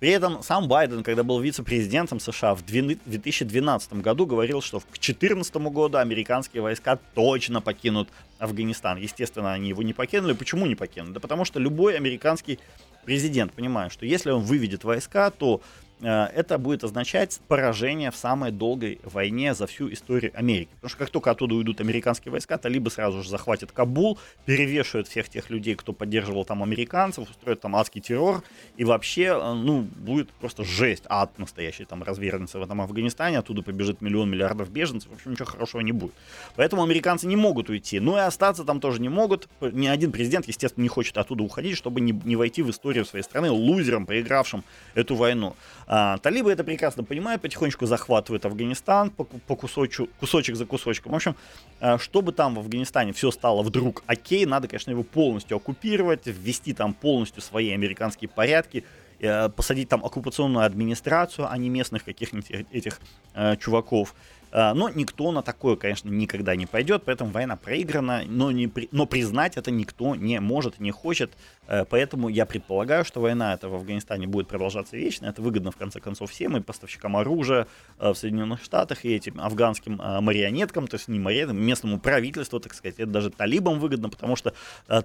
При 0.00 0.08
этом 0.08 0.42
сам 0.42 0.66
Байден, 0.66 1.02
когда 1.02 1.22
был 1.22 1.40
вице-президентом 1.40 2.20
США 2.20 2.54
в 2.54 2.64
2012 2.64 3.92
году, 3.94 4.24
говорил, 4.24 4.62
что 4.62 4.80
к 4.80 4.84
2014 4.84 5.54
году 5.56 5.98
американские 5.98 6.62
войска 6.62 6.98
точно 7.14 7.60
покинут 7.60 8.08
Афганистан. 8.38 8.96
Естественно, 8.96 9.52
они 9.52 9.68
его 9.68 9.82
не 9.82 9.92
покинули. 9.92 10.32
Почему 10.32 10.64
не 10.64 10.74
покинули? 10.74 11.12
Да 11.12 11.20
потому 11.20 11.44
что 11.44 11.60
любой 11.60 11.98
американский 11.98 12.58
президент 13.04 13.52
понимает, 13.52 13.92
что 13.92 14.06
если 14.06 14.30
он 14.30 14.42
выведет 14.42 14.84
войска, 14.84 15.30
то 15.30 15.60
это 16.02 16.58
будет 16.58 16.84
означать 16.84 17.40
поражение 17.48 18.10
в 18.10 18.16
самой 18.16 18.50
долгой 18.50 19.00
войне 19.04 19.54
за 19.54 19.66
всю 19.66 19.92
историю 19.92 20.32
Америки. 20.34 20.70
Потому 20.76 20.90
что 20.90 20.98
как 20.98 21.10
только 21.10 21.30
оттуда 21.30 21.54
уйдут 21.54 21.80
американские 21.80 22.32
войска, 22.32 22.58
талибы 22.58 22.90
сразу 22.90 23.22
же 23.22 23.28
захватят 23.28 23.72
Кабул, 23.72 24.18
перевешивают 24.44 25.08
всех 25.08 25.28
тех 25.28 25.50
людей, 25.50 25.74
кто 25.74 25.92
поддерживал 25.92 26.44
там 26.44 26.62
американцев, 26.62 27.28
устроят 27.28 27.60
там 27.60 27.76
адский 27.76 28.00
террор, 28.00 28.42
и 28.76 28.84
вообще, 28.84 29.38
э, 29.40 29.52
ну, 29.54 29.82
будет 29.82 30.30
просто 30.32 30.64
жесть, 30.64 31.04
ад 31.08 31.38
настоящий 31.38 31.84
там 31.84 32.02
развернется 32.02 32.58
в 32.58 32.62
этом 32.62 32.80
Афганистане, 32.80 33.38
оттуда 33.38 33.62
побежит 33.62 34.00
миллион 34.00 34.30
миллиардов 34.30 34.70
беженцев, 34.70 35.10
в 35.10 35.14
общем, 35.14 35.32
ничего 35.32 35.46
хорошего 35.46 35.80
не 35.80 35.92
будет. 35.92 36.14
Поэтому 36.56 36.82
американцы 36.82 37.26
не 37.26 37.36
могут 37.36 37.70
уйти, 37.70 38.00
ну 38.00 38.16
и 38.16 38.20
остаться 38.20 38.64
там 38.64 38.80
тоже 38.80 39.00
не 39.00 39.08
могут. 39.08 39.48
Ни 39.60 39.86
один 39.86 40.12
президент, 40.12 40.46
естественно, 40.48 40.82
не 40.82 40.88
хочет 40.88 41.18
оттуда 41.18 41.42
уходить, 41.42 41.76
чтобы 41.76 42.00
не, 42.00 42.12
не 42.12 42.36
войти 42.36 42.62
в 42.62 42.70
историю 42.70 43.04
своей 43.04 43.22
страны 43.22 43.50
лузером, 43.50 44.06
проигравшим 44.06 44.64
эту 44.94 45.14
войну. 45.14 45.56
А, 45.92 46.18
талибы 46.18 46.52
это 46.52 46.62
прекрасно 46.62 47.02
понимают, 47.02 47.42
потихонечку 47.42 47.84
захватывают 47.84 48.46
Афганистан 48.46 49.10
по, 49.10 49.24
по 49.24 49.56
кусочку, 49.56 50.08
кусочек 50.20 50.54
за 50.54 50.64
кусочком. 50.64 51.10
В 51.10 51.16
общем, 51.16 51.34
а, 51.80 51.98
чтобы 51.98 52.30
там 52.30 52.54
в 52.54 52.60
Афганистане 52.60 53.12
все 53.12 53.32
стало 53.32 53.64
вдруг 53.64 54.04
окей, 54.06 54.46
надо, 54.46 54.68
конечно, 54.68 54.92
его 54.92 55.02
полностью 55.02 55.56
оккупировать, 55.56 56.26
ввести 56.26 56.74
там 56.74 56.94
полностью 56.94 57.42
свои 57.42 57.70
американские 57.70 58.28
порядки, 58.28 58.84
э, 59.18 59.48
посадить 59.48 59.88
там 59.88 60.04
оккупационную 60.04 60.64
администрацию, 60.64 61.50
а 61.50 61.58
не 61.58 61.68
местных 61.68 62.04
каких-нибудь 62.04 62.68
этих 62.70 63.00
э, 63.34 63.56
чуваков. 63.56 64.14
А, 64.52 64.74
но 64.74 64.88
никто 64.88 65.32
на 65.32 65.42
такое, 65.42 65.76
конечно, 65.76 66.08
никогда 66.08 66.56
не 66.56 66.66
пойдет, 66.66 67.02
поэтому 67.04 67.30
война 67.30 67.56
проиграна, 67.56 68.22
но, 68.26 68.50
не, 68.50 68.70
но 68.90 69.06
признать 69.06 69.56
это 69.56 69.70
никто 69.70 70.14
не 70.14 70.40
может, 70.40 70.80
не 70.80 70.90
хочет. 70.90 71.32
Э, 71.66 71.84
поэтому 71.88 72.28
я 72.28 72.46
предполагаю, 72.46 73.04
что 73.04 73.20
война 73.20 73.54
эта 73.54 73.68
в 73.68 73.74
Афганистане 73.74 74.26
будет 74.26 74.48
продолжаться 74.48 74.96
вечно. 74.96 75.26
Это 75.26 75.40
выгодно, 75.40 75.70
в 75.70 75.76
конце 75.76 76.00
концов, 76.00 76.30
всем, 76.30 76.56
и 76.56 76.60
поставщикам 76.60 77.16
оружия 77.16 77.68
э, 77.98 78.10
в 78.10 78.14
Соединенных 78.16 78.62
Штатах, 78.62 79.04
и 79.04 79.14
этим 79.14 79.40
афганским 79.40 80.00
э, 80.00 80.20
марионеткам, 80.20 80.88
то 80.88 80.96
есть 80.96 81.06
не 81.08 81.20
марионеткам, 81.20 81.64
местному 81.64 82.00
правительству, 82.00 82.58
так 82.58 82.74
сказать. 82.74 82.98
Это 82.98 83.10
даже 83.10 83.30
талибам 83.30 83.78
выгодно, 83.78 84.08
потому 84.08 84.34
что 84.36 84.52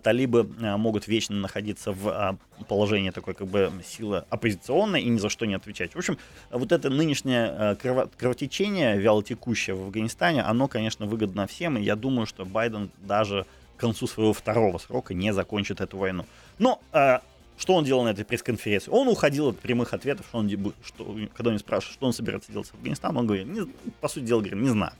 талибы 0.03 0.43
могут 0.77 1.07
вечно 1.07 1.35
находиться 1.35 1.91
в 1.91 2.37
положении 2.67 3.11
такой 3.11 3.35
как 3.35 3.47
бы 3.47 3.71
силы 3.85 4.25
оппозиционной 4.29 5.01
и 5.01 5.09
ни 5.09 5.17
за 5.17 5.29
что 5.29 5.45
не 5.45 5.53
отвечать. 5.53 5.93
В 5.93 5.97
общем, 5.97 6.17
вот 6.49 6.71
это 6.71 6.89
нынешнее 6.89 7.75
кровотечение, 8.17 8.97
вялотекущее 8.97 9.34
в 9.75 9.81
Афганистане, 9.81 10.41
оно, 10.41 10.67
конечно, 10.67 11.05
выгодно 11.05 11.47
всем, 11.47 11.77
и 11.77 11.83
я 11.83 11.95
думаю, 11.95 12.25
что 12.25 12.45
Байден 12.45 12.89
даже 12.97 13.45
к 13.77 13.79
концу 13.79 14.07
своего 14.07 14.33
второго 14.33 14.77
срока 14.77 15.13
не 15.13 15.33
закончит 15.33 15.81
эту 15.81 15.97
войну. 15.97 16.25
Но 16.59 16.81
э, 16.93 17.19
что 17.57 17.73
он 17.73 17.83
делал 17.83 18.03
на 18.03 18.09
этой 18.09 18.25
пресс-конференции? 18.25 18.91
Он 18.91 19.07
уходил 19.07 19.49
от 19.49 19.59
прямых 19.59 19.93
ответов, 19.93 20.25
что 20.27 20.39
он, 20.39 20.49
что, 20.83 21.17
когда 21.35 21.51
он 21.51 21.59
спрашивает, 21.59 21.93
что 21.93 22.05
он 22.05 22.13
собирается 22.13 22.51
делать 22.51 22.67
с 22.67 22.73
Афганистаном, 22.73 23.17
он 23.17 23.27
говорит, 23.27 23.47
не, 23.47 23.67
по 24.01 24.07
сути 24.07 24.25
дела, 24.25 24.39
говорит, 24.39 24.59
не 24.59 24.69
знаю. 24.69 24.93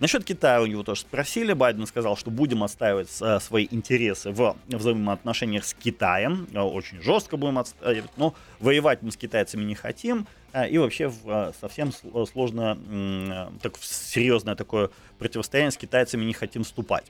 Насчет 0.00 0.24
Китая 0.24 0.62
у 0.62 0.66
него 0.66 0.84
тоже 0.84 1.00
спросили. 1.00 1.52
Байден 1.52 1.86
сказал, 1.86 2.16
что 2.16 2.30
будем 2.30 2.62
отстаивать 2.62 3.08
э, 3.20 3.40
свои 3.40 3.66
интересы 3.70 4.30
в 4.30 4.56
взаимоотношениях 4.68 5.64
с 5.64 5.74
Китаем. 5.74 6.46
Э, 6.52 6.60
очень 6.60 7.02
жестко 7.02 7.36
будем 7.36 7.58
отстаивать, 7.58 8.10
но 8.16 8.34
воевать 8.60 9.02
мы 9.02 9.10
с 9.10 9.16
китайцами 9.16 9.64
не 9.64 9.74
хотим. 9.74 10.28
Э, 10.52 10.68
и 10.68 10.78
вообще 10.78 11.12
совсем 11.60 11.92
сложное, 12.32 12.78
э, 12.88 13.48
так, 13.60 13.76
серьезное 13.80 14.54
такое 14.54 14.90
противостояние 15.18 15.72
с 15.72 15.76
китайцами 15.76 16.24
не 16.24 16.34
хотим 16.34 16.62
вступать. 16.62 17.04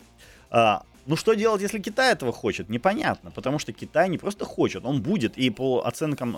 Ну 0.51 1.17
что 1.17 1.35
делать, 1.35 1.63
если 1.63 1.79
Китай 1.79 2.13
этого 2.13 2.33
хочет? 2.33 2.71
Непонятно, 2.71 3.31
потому 3.31 3.59
что 3.59 3.73
Китай 3.73 4.09
не 4.09 4.19
просто 4.19 4.45
хочет, 4.47 4.85
он 4.85 5.03
будет. 5.03 5.37
И 5.37 5.51
по 5.51 5.83
оценкам 5.87 6.37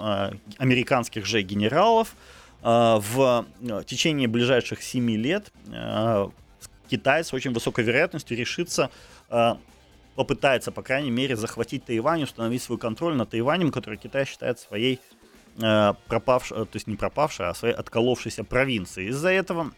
американских 0.59 1.27
же 1.27 1.43
генералов, 1.43 2.15
в 2.63 3.47
э, 3.63 3.83
течение 3.87 4.29
ближайших 4.29 4.83
7 4.83 5.11
лет 5.13 5.51
э, 5.73 6.29
Китай 6.89 7.25
с 7.25 7.33
очень 7.33 7.53
высокой 7.53 7.85
вероятностью 7.85 8.37
решится, 8.37 8.91
э, 9.31 9.55
попытается, 10.15 10.71
по 10.71 10.83
крайней 10.83 11.11
мере, 11.11 11.37
захватить 11.37 11.85
Тайвань, 11.85 12.25
установить 12.25 12.63
свой 12.63 12.79
контроль 12.79 13.17
над 13.17 13.31
Тайванем, 13.31 13.71
который 13.71 13.97
Китай 13.97 14.27
считает 14.27 14.59
своей 14.59 15.01
пропавшей, 15.57 16.59
то 16.59 16.71
есть 16.75 16.87
не 16.87 16.97
пропавшей, 16.97 17.49
а 17.49 17.55
своей 17.55 17.75
отколовшейся 17.75 18.45
провинцией. 18.45 19.09
Из-за 19.09 19.31
этого, 19.31 19.73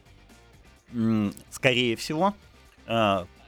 скорее 1.50 1.96
всего, 1.96 2.34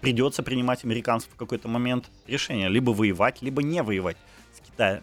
придется 0.00 0.43
принимать 0.43 0.85
американцам 0.85 1.31
в 1.33 1.37
какой-то 1.37 1.69
момент 1.69 2.11
решение. 2.26 2.69
Либо 2.71 2.91
воевать, 2.91 3.43
либо 3.43 3.62
не 3.62 3.83
воевать 3.83 4.17
с 4.53 4.67
Китаем. 4.67 5.03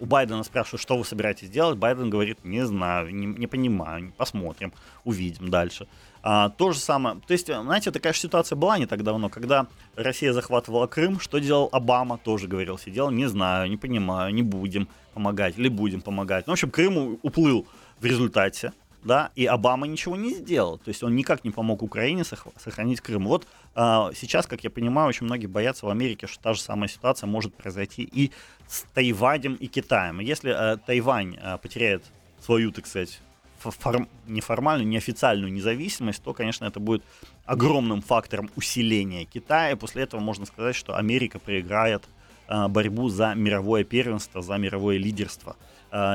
У 0.00 0.06
Байдена 0.06 0.42
спрашивают, 0.42 0.80
что 0.80 0.96
вы 0.96 1.04
собираетесь 1.04 1.50
делать. 1.50 1.76
Байден 1.78 2.10
говорит, 2.10 2.42
не 2.42 2.64
знаю, 2.66 3.14
не, 3.14 3.26
не 3.26 3.46
понимаю, 3.46 4.12
посмотрим, 4.16 4.72
увидим 5.04 5.50
дальше. 5.50 5.86
А, 6.22 6.48
то 6.50 6.72
же 6.72 6.78
самое, 6.78 7.16
то 7.26 7.32
есть, 7.32 7.46
знаете, 7.46 7.90
такая 7.90 8.12
же 8.12 8.18
ситуация 8.18 8.56
была 8.56 8.78
не 8.78 8.86
так 8.86 9.02
давно, 9.02 9.28
когда 9.28 9.66
Россия 9.96 10.32
захватывала 10.32 10.86
Крым, 10.86 11.20
что 11.20 11.38
делал 11.38 11.68
Обама, 11.72 12.18
тоже 12.18 12.48
говорил, 12.48 12.78
сидел, 12.78 13.10
не 13.10 13.26
знаю, 13.26 13.70
не 13.70 13.76
понимаю, 13.76 14.34
не 14.34 14.42
будем 14.42 14.88
помогать, 15.14 15.58
или 15.58 15.68
будем 15.68 16.00
помогать. 16.00 16.46
Ну, 16.46 16.52
в 16.52 16.54
общем, 16.54 16.70
Крым 16.70 17.18
уплыл 17.22 17.66
в 18.00 18.04
результате, 18.04 18.72
да, 19.02 19.30
и 19.34 19.46
Обама 19.46 19.86
ничего 19.86 20.16
не 20.16 20.34
сделал. 20.34 20.78
То 20.78 20.88
есть 20.88 21.02
он 21.02 21.14
никак 21.14 21.44
не 21.44 21.50
помог 21.50 21.82
Украине 21.82 22.24
сохранить 22.24 23.00
Крым. 23.00 23.26
Вот 23.26 23.46
а, 23.74 24.10
сейчас, 24.14 24.46
как 24.46 24.64
я 24.64 24.70
понимаю, 24.70 25.08
очень 25.08 25.26
многие 25.26 25.46
боятся 25.46 25.86
в 25.86 25.90
Америке, 25.90 26.26
что 26.26 26.42
та 26.42 26.54
же 26.54 26.60
самая 26.60 26.88
ситуация 26.88 27.26
может 27.26 27.54
произойти 27.54 28.02
и 28.02 28.30
с 28.68 28.82
Тайванем 28.94 29.54
и 29.54 29.66
Китаем. 29.66 30.20
Если 30.20 30.50
а, 30.50 30.76
Тайвань 30.76 31.36
а, 31.40 31.56
потеряет 31.58 32.04
свою, 32.40 32.72
так 32.72 32.86
сказать, 32.86 33.20
форм, 33.58 34.08
неформальную, 34.26 34.88
неофициальную 34.88 35.52
независимость, 35.52 36.22
то, 36.22 36.32
конечно, 36.32 36.64
это 36.64 36.80
будет 36.80 37.02
огромным 37.44 38.02
фактором 38.02 38.50
усиления 38.56 39.24
Китая. 39.24 39.76
После 39.76 40.02
этого 40.02 40.20
можно 40.20 40.46
сказать, 40.46 40.76
что 40.76 40.96
Америка 40.96 41.38
проиграет 41.38 42.04
а, 42.48 42.68
борьбу 42.68 43.08
за 43.08 43.34
мировое 43.34 43.84
первенство, 43.84 44.42
за 44.42 44.56
мировое 44.56 44.98
лидерство 44.98 45.56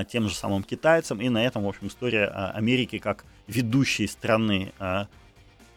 тем 0.10 0.30
же 0.30 0.36
самым 0.36 0.64
китайцам. 0.64 1.22
И 1.22 1.30
на 1.30 1.46
этом, 1.46 1.64
в 1.64 1.68
общем, 1.68 1.88
история 1.88 2.26
а, 2.26 2.52
Америки 2.52 2.98
как 2.98 3.26
ведущей 3.48 4.08
страны 4.08 4.72
а, 4.80 5.08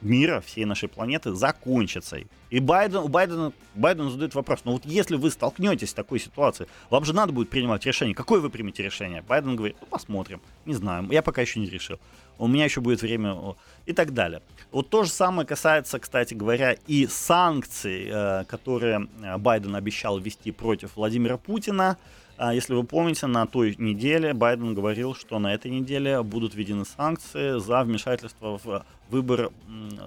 мира, 0.01 0.41
всей 0.41 0.65
нашей 0.65 0.89
планеты 0.89 1.35
закончится. 1.35 2.19
И 2.51 2.61
Байден, 2.61 2.99
у 2.99 3.09
Байдена, 3.09 3.53
Байден 3.75 4.11
задает 4.11 4.35
вопрос, 4.35 4.61
ну 4.65 4.73
вот 4.73 4.85
если 4.85 5.17
вы 5.17 5.31
столкнетесь 5.31 5.91
с 5.91 5.95
такой 5.95 6.21
ситуацией, 6.21 6.69
вам 6.91 7.05
же 7.05 7.13
надо 7.13 7.33
будет 7.33 7.51
принимать 7.51 7.85
решение. 7.85 8.15
Какое 8.15 8.41
вы 8.41 8.51
примете 8.51 8.83
решение? 8.83 9.23
Байден 9.23 9.57
говорит, 9.57 9.77
ну 9.81 9.87
посмотрим, 9.87 10.41
не 10.65 10.75
знаю, 10.75 11.09
я 11.11 11.23
пока 11.23 11.43
еще 11.43 11.61
не 11.61 11.69
решил. 11.69 11.99
У 12.39 12.47
меня 12.47 12.65
еще 12.65 12.81
будет 12.81 13.03
время 13.03 13.57
и 13.85 13.93
так 13.93 14.15
далее. 14.15 14.43
Вот 14.71 14.89
то 14.91 15.03
же 15.03 15.11
самое 15.11 15.47
касается, 15.47 15.99
кстати 15.99 16.35
говоря, 16.35 16.77
и 16.87 17.07
санкций, 17.07 18.09
э, 18.09 18.45
которые 18.45 19.09
э, 19.21 19.39
Байден 19.39 19.75
обещал 19.75 20.19
ввести 20.19 20.53
против 20.53 20.95
Владимира 20.95 21.37
Путина. 21.37 21.99
А 22.38 22.54
если 22.54 22.74
вы 22.74 22.84
помните, 22.84 23.28
на 23.28 23.46
той 23.46 23.76
неделе 23.78 24.34
Байден 24.34 24.74
говорил, 24.74 25.14
что 25.14 25.40
на 25.40 25.54
этой 25.54 25.70
неделе 25.72 26.24
будут 26.24 26.56
введены 26.56 26.84
санкции 26.84 27.60
за 27.60 27.84
вмешательство 27.84 28.60
в 28.64 28.86
выбор, 29.10 29.52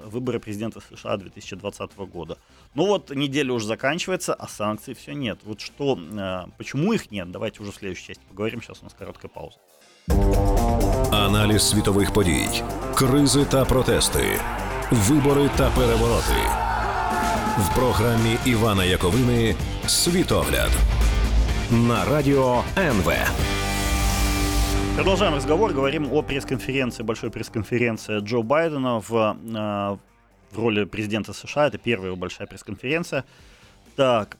выборы 0.04 0.40
президента 0.40 0.80
США 0.80 1.16
2020 1.16 1.96
года. 2.12 2.36
Ну 2.74 2.86
вот 2.86 3.10
неделя 3.10 3.52
уже 3.52 3.66
заканчивается, 3.66 4.34
а 4.34 4.48
санкций 4.48 4.94
все 4.94 5.14
нет. 5.14 5.38
Вот 5.44 5.60
что, 5.60 5.96
э, 5.98 6.50
почему 6.58 6.92
их 6.92 7.10
нет, 7.10 7.30
давайте 7.30 7.62
уже 7.62 7.70
в 7.70 7.76
следующей 7.76 8.08
части 8.08 8.22
поговорим. 8.28 8.60
Сейчас 8.60 8.80
у 8.80 8.84
нас 8.84 8.94
короткая 8.98 9.30
пауза. 9.30 9.56
Аналіз 11.12 11.62
світових 11.62 12.12
подій, 12.12 12.62
кризи 12.94 13.44
та 13.44 13.64
протести, 13.64 14.40
вибори 14.90 15.50
та 15.56 15.70
перевороти 15.70 16.66
в 17.58 17.74
програмі 17.74 18.36
Івана 18.44 18.84
Яковини 18.84 19.54
Світогляд 19.86 20.70
на 21.71 22.03
радио 22.03 22.63
НВ. 22.75 23.13
Продолжаем 24.97 25.35
разговор. 25.35 25.71
Говорим 25.71 26.11
о 26.11 26.21
пресс-конференции, 26.21 27.01
большой 27.01 27.31
пресс-конференции 27.31 28.19
Джо 28.19 28.41
Байдена 28.41 28.99
в, 28.99 29.13
э, 29.13 29.97
в 30.51 30.59
роли 30.59 30.83
президента 30.83 31.31
США. 31.31 31.67
Это 31.67 31.77
первая 31.77 32.07
его 32.07 32.17
большая 32.17 32.45
пресс-конференция. 32.45 33.23
Так, 33.95 34.37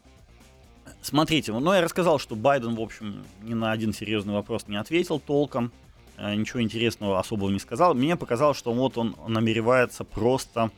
смотрите, 1.02 1.54
ну 1.54 1.74
я 1.74 1.82
рассказал, 1.82 2.20
что 2.20 2.36
Байден, 2.36 2.76
в 2.76 2.82
общем, 2.82 3.24
ни 3.42 3.54
на 3.54 3.72
один 3.72 3.94
серьезный 3.94 4.34
вопрос 4.34 4.68
не 4.68 4.76
ответил 4.76 5.18
толком. 5.18 5.72
Э, 6.18 6.36
ничего 6.36 6.62
интересного 6.62 7.18
особого 7.18 7.50
не 7.50 7.60
сказал. 7.60 7.94
Мне 7.94 8.18
показалось, 8.18 8.58
что 8.58 8.74
вот 8.74 8.98
он 8.98 9.16
намеревается 9.26 10.04
просто 10.04 10.70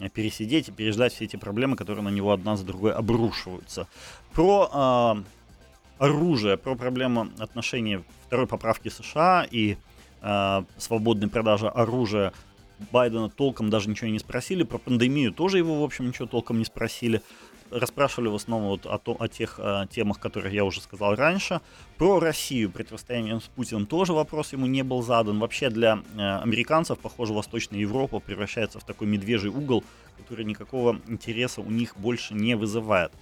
э, 0.00 0.08
пересидеть 0.08 0.70
и 0.70 0.72
переждать 0.72 1.14
все 1.14 1.26
эти 1.26 1.36
проблемы, 1.36 1.76
которые 1.76 2.02
на 2.02 2.10
него 2.10 2.32
одна 2.32 2.56
за 2.56 2.64
другой 2.64 2.94
обрушиваются. 2.94 3.86
Про 4.34 5.22
оружия, 6.00 6.56
про 6.56 6.74
проблему 6.74 7.28
отношений 7.38 8.00
второй 8.26 8.46
поправки 8.46 8.88
США 8.88 9.46
и 9.48 9.76
э, 10.22 10.62
свободной 10.78 11.28
продажи 11.28 11.68
оружия 11.68 12.32
Байдена 12.90 13.28
толком 13.28 13.68
даже 13.68 13.90
ничего 13.90 14.08
не 14.08 14.18
спросили. 14.18 14.62
Про 14.62 14.78
пандемию 14.78 15.30
тоже 15.30 15.58
его, 15.58 15.78
в 15.78 15.84
общем, 15.84 16.08
ничего 16.08 16.26
толком 16.26 16.58
не 16.58 16.64
спросили. 16.64 17.20
расспрашивали 17.70 18.30
в 18.30 18.34
основном 18.34 18.70
вот 18.70 18.86
о, 18.86 18.98
то, 18.98 19.14
о 19.20 19.28
тех 19.28 19.60
о 19.60 19.86
темах, 19.86 20.18
которые 20.18 20.54
я 20.54 20.64
уже 20.64 20.80
сказал 20.80 21.14
раньше. 21.14 21.60
Про 21.98 22.18
Россию 22.18 22.70
противостояние 22.70 23.38
с 23.38 23.44
Путиным 23.44 23.84
тоже 23.84 24.14
вопрос 24.14 24.54
ему 24.54 24.66
не 24.66 24.82
был 24.82 25.02
задан. 25.02 25.38
Вообще 25.38 25.68
для 25.68 26.02
э, 26.16 26.38
американцев, 26.38 26.98
похоже, 26.98 27.34
Восточная 27.34 27.78
Европа 27.78 28.20
превращается 28.20 28.80
в 28.80 28.84
такой 28.84 29.06
медвежий 29.06 29.50
угол, 29.50 29.84
который 30.16 30.46
никакого 30.46 30.98
интереса 31.08 31.60
у 31.60 31.70
них 31.70 31.94
больше 31.98 32.32
не 32.32 32.56
вызывает. 32.56 33.12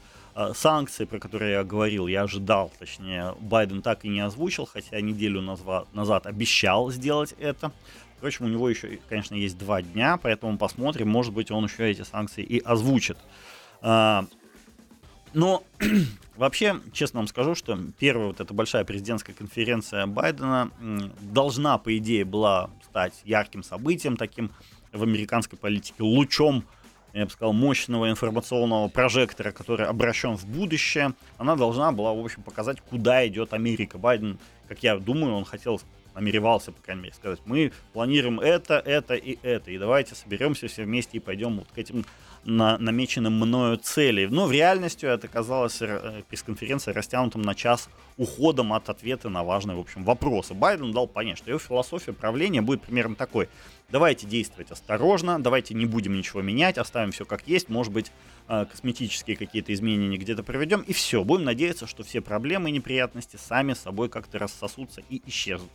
Э, 0.40 0.52
санкции, 0.54 1.04
про 1.04 1.18
которые 1.18 1.54
я 1.54 1.64
говорил, 1.64 2.06
я 2.06 2.22
ожидал, 2.22 2.72
точнее, 2.78 3.34
Байден 3.40 3.82
так 3.82 4.04
и 4.04 4.08
не 4.08 4.20
озвучил, 4.20 4.66
хотя 4.66 5.00
неделю 5.00 5.40
назад 5.40 6.28
обещал 6.28 6.92
сделать 6.92 7.34
это. 7.40 7.72
Впрочем, 8.16 8.44
у 8.44 8.48
него 8.48 8.70
еще, 8.70 9.00
конечно, 9.08 9.34
есть 9.34 9.58
два 9.58 9.82
дня, 9.82 10.16
поэтому 10.16 10.56
посмотрим, 10.56 11.08
может 11.08 11.34
быть, 11.34 11.50
он 11.50 11.64
еще 11.64 11.90
эти 11.90 12.02
санкции 12.02 12.44
и 12.44 12.60
озвучит. 12.60 13.18
А, 13.82 14.26
но 15.34 15.64
вообще, 16.36 16.78
честно 16.92 17.18
вам 17.18 17.26
скажу, 17.26 17.56
что 17.56 17.76
первая 17.98 18.28
вот 18.28 18.40
эта 18.40 18.54
большая 18.54 18.84
президентская 18.84 19.34
конференция 19.34 20.06
Байдена 20.06 20.70
должна, 21.20 21.78
по 21.78 21.98
идее, 21.98 22.24
была 22.24 22.70
стать 22.84 23.14
ярким 23.24 23.64
событием 23.64 24.16
таким 24.16 24.52
в 24.92 25.02
американской 25.02 25.58
политике, 25.58 26.04
лучом 26.04 26.64
я 27.12 27.24
бы 27.24 27.30
сказал, 27.30 27.52
мощного 27.52 28.10
информационного 28.10 28.88
прожектора, 28.88 29.52
который 29.52 29.86
обращен 29.86 30.36
в 30.36 30.46
будущее, 30.46 31.14
она 31.36 31.56
должна 31.56 31.92
была, 31.92 32.12
в 32.12 32.24
общем, 32.24 32.42
показать, 32.42 32.80
куда 32.80 33.26
идет 33.26 33.52
Америка. 33.52 33.98
Байден, 33.98 34.38
как 34.68 34.82
я 34.82 34.96
думаю, 34.98 35.34
он 35.34 35.44
хотел 35.44 35.80
намеревался, 36.14 36.72
по 36.72 36.82
крайней 36.82 37.02
мере, 37.02 37.14
сказать, 37.14 37.40
мы 37.44 37.72
планируем 37.92 38.40
это, 38.40 38.82
это 38.84 39.14
и 39.14 39.38
это, 39.42 39.70
и 39.70 39.78
давайте 39.78 40.14
соберемся 40.14 40.66
все 40.66 40.84
вместе 40.84 41.18
и 41.18 41.20
пойдем 41.20 41.58
вот 41.58 41.68
к 41.72 41.78
этим 41.78 42.04
на 42.44 42.78
намеченным 42.78 43.34
мною 43.34 43.76
цели. 43.76 44.26
Но 44.26 44.46
в 44.46 44.52
реальности 44.52 45.06
это 45.06 45.26
оказалось 45.26 45.80
э, 45.80 46.22
пресс-конференция 46.28 46.94
растянутым 46.94 47.42
на 47.42 47.54
час 47.54 47.88
уходом 48.16 48.72
от 48.72 48.88
ответа 48.88 49.28
на 49.28 49.44
важные, 49.44 49.76
в 49.76 49.80
общем, 49.80 50.04
вопросы. 50.04 50.54
Байден 50.54 50.92
дал 50.92 51.06
понять, 51.06 51.38
что 51.38 51.50
его 51.50 51.58
философия 51.58 52.12
правления 52.12 52.62
будет 52.62 52.82
примерно 52.82 53.14
такой. 53.14 53.48
Давайте 53.90 54.26
действовать 54.26 54.70
осторожно, 54.70 55.42
давайте 55.42 55.74
не 55.74 55.86
будем 55.86 56.16
ничего 56.16 56.42
менять, 56.42 56.78
оставим 56.78 57.12
все 57.12 57.24
как 57.24 57.46
есть, 57.46 57.68
может 57.68 57.92
быть, 57.92 58.12
э, 58.48 58.66
косметические 58.70 59.36
какие-то 59.36 59.72
изменения 59.72 60.18
где-то 60.18 60.42
проведем, 60.42 60.80
и 60.80 60.92
все. 60.92 61.24
Будем 61.24 61.44
надеяться, 61.44 61.86
что 61.86 62.02
все 62.02 62.20
проблемы 62.20 62.70
и 62.70 62.72
неприятности 62.72 63.36
сами 63.36 63.74
собой 63.74 64.08
как-то 64.08 64.38
рассосутся 64.38 65.02
и 65.08 65.22
исчезнут. 65.26 65.70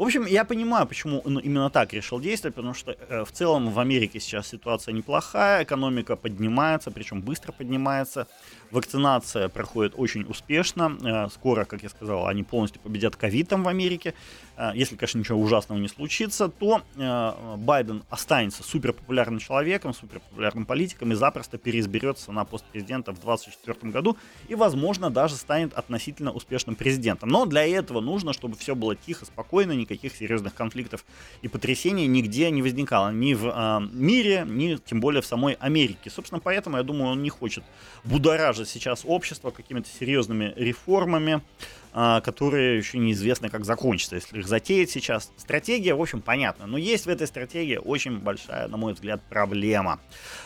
В 0.00 0.02
общем, 0.02 0.24
я 0.24 0.46
понимаю, 0.46 0.86
почему 0.86 1.18
он 1.26 1.38
именно 1.40 1.68
так 1.68 1.92
решил 1.92 2.20
действовать, 2.20 2.54
потому 2.54 2.72
что 2.72 2.92
э, 2.92 3.22
в 3.22 3.32
целом 3.32 3.68
в 3.68 3.78
Америке 3.78 4.18
сейчас 4.18 4.48
ситуация 4.48 4.94
неплохая, 4.94 5.62
экономика 5.62 6.16
поднимается, 6.16 6.90
причем 6.90 7.20
быстро 7.20 7.52
поднимается. 7.52 8.26
Вакцинация 8.70 9.50
проходит 9.50 9.92
очень 9.96 10.22
успешно. 10.22 10.96
Э, 11.04 11.28
скоро, 11.28 11.66
как 11.66 11.82
я 11.82 11.90
сказал, 11.90 12.28
они 12.28 12.42
полностью 12.44 12.80
победят 12.80 13.16
ковидом 13.16 13.62
в 13.62 13.68
Америке. 13.68 14.14
Э, 14.56 14.70
если, 14.74 14.96
конечно, 14.96 15.18
ничего 15.18 15.38
ужасного 15.38 15.78
не 15.78 15.88
случится, 15.88 16.48
то 16.48 16.80
э, 16.96 17.56
Байден 17.58 18.02
останется 18.08 18.62
суперпопулярным 18.62 19.38
человеком, 19.38 19.92
суперпопулярным 19.92 20.64
политиком 20.64 21.12
и 21.12 21.14
запросто 21.14 21.58
переизберется 21.58 22.32
на 22.32 22.46
пост 22.46 22.64
президента 22.64 23.12
в 23.12 23.20
2024 23.20 23.92
году 23.92 24.16
и, 24.48 24.54
возможно, 24.54 25.10
даже 25.10 25.34
станет 25.34 25.74
относительно 25.74 26.32
успешным 26.32 26.74
президентом. 26.74 27.28
Но 27.28 27.44
для 27.44 27.66
этого 27.66 28.00
нужно, 28.00 28.32
чтобы 28.32 28.56
все 28.56 28.74
было 28.74 28.96
тихо, 28.96 29.26
спокойно, 29.26 29.72
никаких 29.90 30.16
серьезных 30.16 30.54
конфликтов 30.54 31.04
и 31.42 31.48
потрясений 31.48 32.06
нигде 32.06 32.50
не 32.50 32.62
возникало. 32.62 33.10
Ни 33.10 33.34
в 33.34 33.88
мире, 33.92 34.44
ни 34.46 34.76
тем 34.76 35.00
более 35.00 35.20
в 35.20 35.26
самой 35.26 35.54
Америке. 35.54 36.10
Собственно, 36.10 36.40
поэтому, 36.40 36.76
я 36.76 36.82
думаю, 36.82 37.12
он 37.12 37.22
не 37.22 37.30
хочет 37.30 37.64
будоражить 38.04 38.68
сейчас 38.68 39.02
общество 39.04 39.50
какими-то 39.50 39.88
серьезными 39.88 40.52
реформами, 40.56 41.42
которые 41.92 42.78
еще 42.78 42.98
неизвестно, 42.98 43.48
как 43.48 43.64
закончатся, 43.64 44.16
если 44.16 44.38
их 44.38 44.46
затеять 44.46 44.90
сейчас. 44.90 45.32
Стратегия, 45.36 45.94
в 45.94 46.00
общем, 46.00 46.20
понятна, 46.20 46.66
но 46.66 46.78
есть 46.78 47.06
в 47.06 47.08
этой 47.08 47.26
стратегии 47.26 47.76
очень 47.76 48.18
большая, 48.18 48.68
на 48.68 48.76
мой 48.76 48.94
взгляд, 48.94 49.20
проблема. 49.28 50.00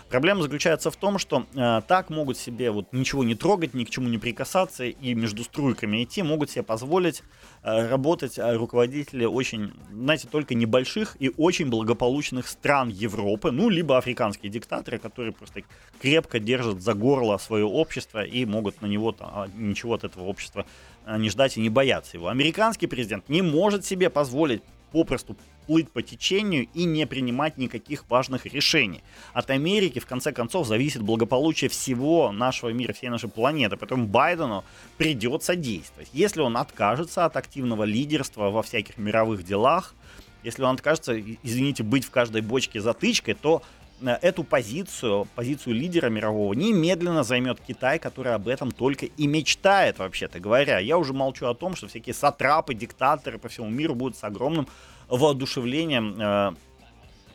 Проблема 0.08 0.42
заключается 0.42 0.90
в 0.90 0.96
том, 0.96 1.18
что 1.18 1.46
э, 1.54 1.82
так 1.86 2.10
могут 2.10 2.38
себе 2.38 2.70
вот 2.70 2.92
ничего 2.92 3.24
не 3.24 3.34
трогать, 3.34 3.74
ни 3.74 3.84
к 3.84 3.90
чему 3.90 4.08
не 4.08 4.18
прикасаться 4.18 4.84
и 4.84 5.14
между 5.14 5.44
струйками 5.44 6.04
идти, 6.04 6.22
могут 6.22 6.50
себе 6.50 6.62
позволить 6.62 7.22
э, 7.62 7.88
работать 7.88 8.38
руководители 8.38 9.24
очень, 9.24 9.72
знаете, 9.92 10.28
только 10.28 10.54
небольших 10.54 11.16
и 11.18 11.32
очень 11.36 11.68
благополучных 11.68 12.46
стран 12.48 12.88
Европы, 12.88 13.50
ну, 13.50 13.68
либо 13.68 13.98
африканские 13.98 14.50
диктаторы, 14.50 14.98
которые 14.98 15.32
просто 15.32 15.62
крепко 16.00 16.38
держат 16.38 16.82
за 16.82 16.94
горло 16.94 17.36
свое 17.38 17.64
общество 17.64 18.22
и 18.24 18.44
могут 18.44 18.82
на 18.82 18.86
него 18.86 19.12
там, 19.12 19.50
ничего 19.56 19.94
от 19.94 20.04
этого 20.04 20.24
общества 20.24 20.66
не 21.06 21.30
ждать 21.30 21.56
и 21.56 21.60
не 21.60 21.68
бояться 21.68 22.16
его. 22.16 22.28
Американский 22.28 22.86
президент 22.86 23.28
не 23.28 23.42
может 23.42 23.84
себе 23.84 24.10
позволить 24.10 24.62
попросту 24.92 25.36
плыть 25.66 25.90
по 25.90 26.02
течению 26.02 26.68
и 26.74 26.84
не 26.84 27.06
принимать 27.06 27.56
никаких 27.56 28.04
важных 28.08 28.46
решений. 28.46 29.02
От 29.32 29.50
Америки, 29.50 29.98
в 29.98 30.06
конце 30.06 30.32
концов, 30.32 30.66
зависит 30.66 31.02
благополучие 31.02 31.70
всего 31.70 32.32
нашего 32.32 32.70
мира, 32.70 32.92
всей 32.92 33.08
нашей 33.08 33.30
планеты. 33.30 33.76
Поэтому 33.76 34.06
Байдену 34.06 34.64
придется 34.98 35.56
действовать. 35.56 36.10
Если 36.12 36.40
он 36.40 36.56
откажется 36.56 37.24
от 37.24 37.36
активного 37.36 37.84
лидерства 37.84 38.50
во 38.50 38.62
всяких 38.62 38.98
мировых 38.98 39.42
делах, 39.42 39.94
если 40.42 40.62
он 40.62 40.74
откажется, 40.74 41.18
извините, 41.42 41.82
быть 41.82 42.04
в 42.04 42.10
каждой 42.10 42.42
бочке 42.42 42.80
затычкой, 42.80 43.32
то 43.32 43.62
Э, 43.62 43.83
эту 44.02 44.44
позицию, 44.44 45.26
позицию 45.34 45.74
лидера 45.74 46.08
мирового, 46.08 46.52
немедленно 46.54 47.22
займет 47.22 47.60
Китай, 47.60 47.98
который 47.98 48.34
об 48.34 48.48
этом 48.48 48.70
только 48.70 49.06
и 49.06 49.26
мечтает, 49.26 49.98
вообще-то 49.98 50.40
говоря. 50.40 50.78
Я 50.78 50.98
уже 50.98 51.12
молчу 51.12 51.46
о 51.46 51.54
том, 51.54 51.76
что 51.76 51.88
всякие 51.88 52.14
сатрапы, 52.14 52.74
диктаторы 52.74 53.38
по 53.38 53.48
всему 53.48 53.68
миру 53.68 53.94
будут 53.94 54.16
с 54.16 54.24
огромным 54.24 54.68
воодушевлением 55.08 56.20
э, 56.20 56.52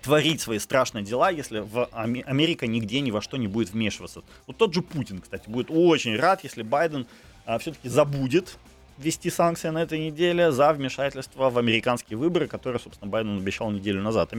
творить 0.02 0.42
свои 0.42 0.60
страшные 0.60 1.04
дела, 1.04 1.30
если 1.30 1.60
в 1.60 1.86
Америка 1.92 2.68
нигде 2.68 3.00
ни 3.02 3.12
во 3.12 3.22
что 3.22 3.38
не 3.38 3.48
будет 3.48 3.72
вмешиваться. 3.72 4.24
Вот 4.48 4.58
тот 4.58 4.74
же 4.74 4.82
Путин, 4.82 5.20
кстати, 5.20 5.50
будет 5.50 5.68
очень 5.70 6.16
рад, 6.16 6.44
если 6.44 6.64
Байден 6.64 7.08
э, 7.46 7.58
все-таки 7.60 7.90
забудет 7.90 8.58
ввести 9.00 9.30
санкции 9.30 9.70
на 9.70 9.82
этой 9.82 9.98
неделе 9.98 10.52
за 10.52 10.74
вмешательство 10.74 11.50
в 11.50 11.58
американские 11.58 12.18
выборы, 12.18 12.48
которые, 12.48 12.80
собственно, 12.80 13.10
Байден 13.10 13.38
обещал 13.38 13.72
неделю 13.72 14.02
назад. 14.02 14.34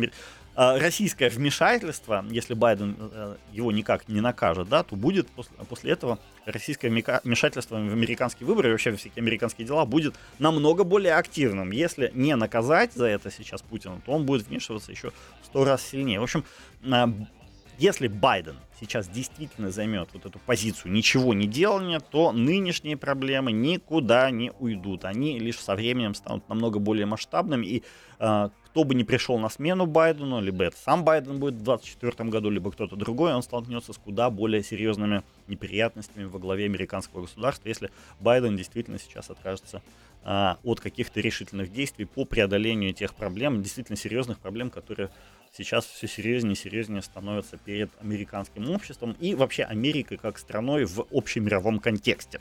А, 0.54 0.78
российское 0.78 1.30
вмешательство, 1.30 2.24
если 2.30 2.54
Байден 2.54 2.96
э, 2.98 3.36
его 3.52 3.72
никак 3.72 4.08
не 4.08 4.20
накажет, 4.20 4.68
да, 4.68 4.82
то 4.82 4.96
будет 4.96 5.28
после, 5.68 5.92
этого 5.92 6.18
российское 6.44 6.90
вмешательство 6.90 7.76
в 7.76 7.78
американские 7.78 8.46
выборы 8.46 8.70
вообще 8.70 8.94
всякие 8.94 9.22
американские 9.22 9.66
дела 9.66 9.86
будет 9.86 10.14
намного 10.38 10.84
более 10.84 11.14
активным. 11.14 11.70
Если 11.70 12.10
не 12.14 12.36
наказать 12.36 12.92
за 12.92 13.06
это 13.06 13.30
сейчас 13.30 13.62
Путина, 13.62 14.00
то 14.04 14.12
он 14.12 14.26
будет 14.26 14.48
вмешиваться 14.48 14.92
еще 14.92 15.12
сто 15.42 15.64
раз 15.64 15.82
сильнее. 15.82 16.20
В 16.20 16.24
общем, 16.24 16.44
а, 16.90 17.10
если 17.80 18.08
Байден 18.08 18.56
сейчас 18.78 19.08
действительно 19.08 19.70
займет 19.70 20.10
вот 20.12 20.26
эту 20.26 20.38
позицию 20.38 20.92
ничего 20.92 21.32
не 21.32 21.46
делания, 21.46 21.98
то 21.98 22.30
нынешние 22.30 22.98
проблемы 22.98 23.52
никуда 23.52 24.30
не 24.30 24.52
уйдут. 24.58 25.06
Они 25.06 25.38
лишь 25.38 25.58
со 25.58 25.74
временем 25.74 26.14
станут 26.14 26.46
намного 26.50 26.78
более 26.78 27.06
масштабными. 27.06 27.64
И 27.64 27.82
э, 28.18 28.50
кто 28.66 28.84
бы 28.84 28.94
ни 28.94 29.02
пришел 29.02 29.38
на 29.38 29.48
смену 29.48 29.86
Байдену, 29.86 30.42
либо 30.42 30.64
это 30.64 30.76
сам 30.76 31.04
Байден 31.04 31.38
будет 31.38 31.54
в 31.54 31.62
2024 31.62 32.28
году, 32.28 32.50
либо 32.50 32.70
кто-то 32.70 32.96
другой, 32.96 33.32
он 33.32 33.42
столкнется 33.42 33.94
с 33.94 33.96
куда 33.96 34.28
более 34.28 34.62
серьезными 34.62 35.22
неприятностями 35.48 36.24
во 36.24 36.38
главе 36.38 36.66
американского 36.66 37.22
государства, 37.22 37.66
если 37.66 37.90
Байден 38.20 38.58
действительно 38.58 38.98
сейчас 38.98 39.30
откажется 39.30 39.80
э, 40.24 40.54
от 40.62 40.80
каких-то 40.80 41.20
решительных 41.20 41.72
действий 41.72 42.04
по 42.04 42.24
преодолению 42.24 42.92
тех 42.92 43.14
проблем, 43.14 43.62
действительно 43.62 43.96
серьезных 43.96 44.38
проблем, 44.38 44.70
которые 44.70 45.10
сейчас 45.52 45.86
все 45.86 46.06
серьезнее 46.06 46.54
и 46.54 46.56
серьезнее 46.56 47.02
становятся 47.02 47.56
перед 47.56 47.90
американским 48.00 48.70
обществом 48.70 49.16
и 49.20 49.34
вообще 49.34 49.64
Америкой 49.64 50.16
как 50.16 50.38
страной 50.38 50.84
в 50.84 51.06
общемировом 51.10 51.80
контексте. 51.80 52.40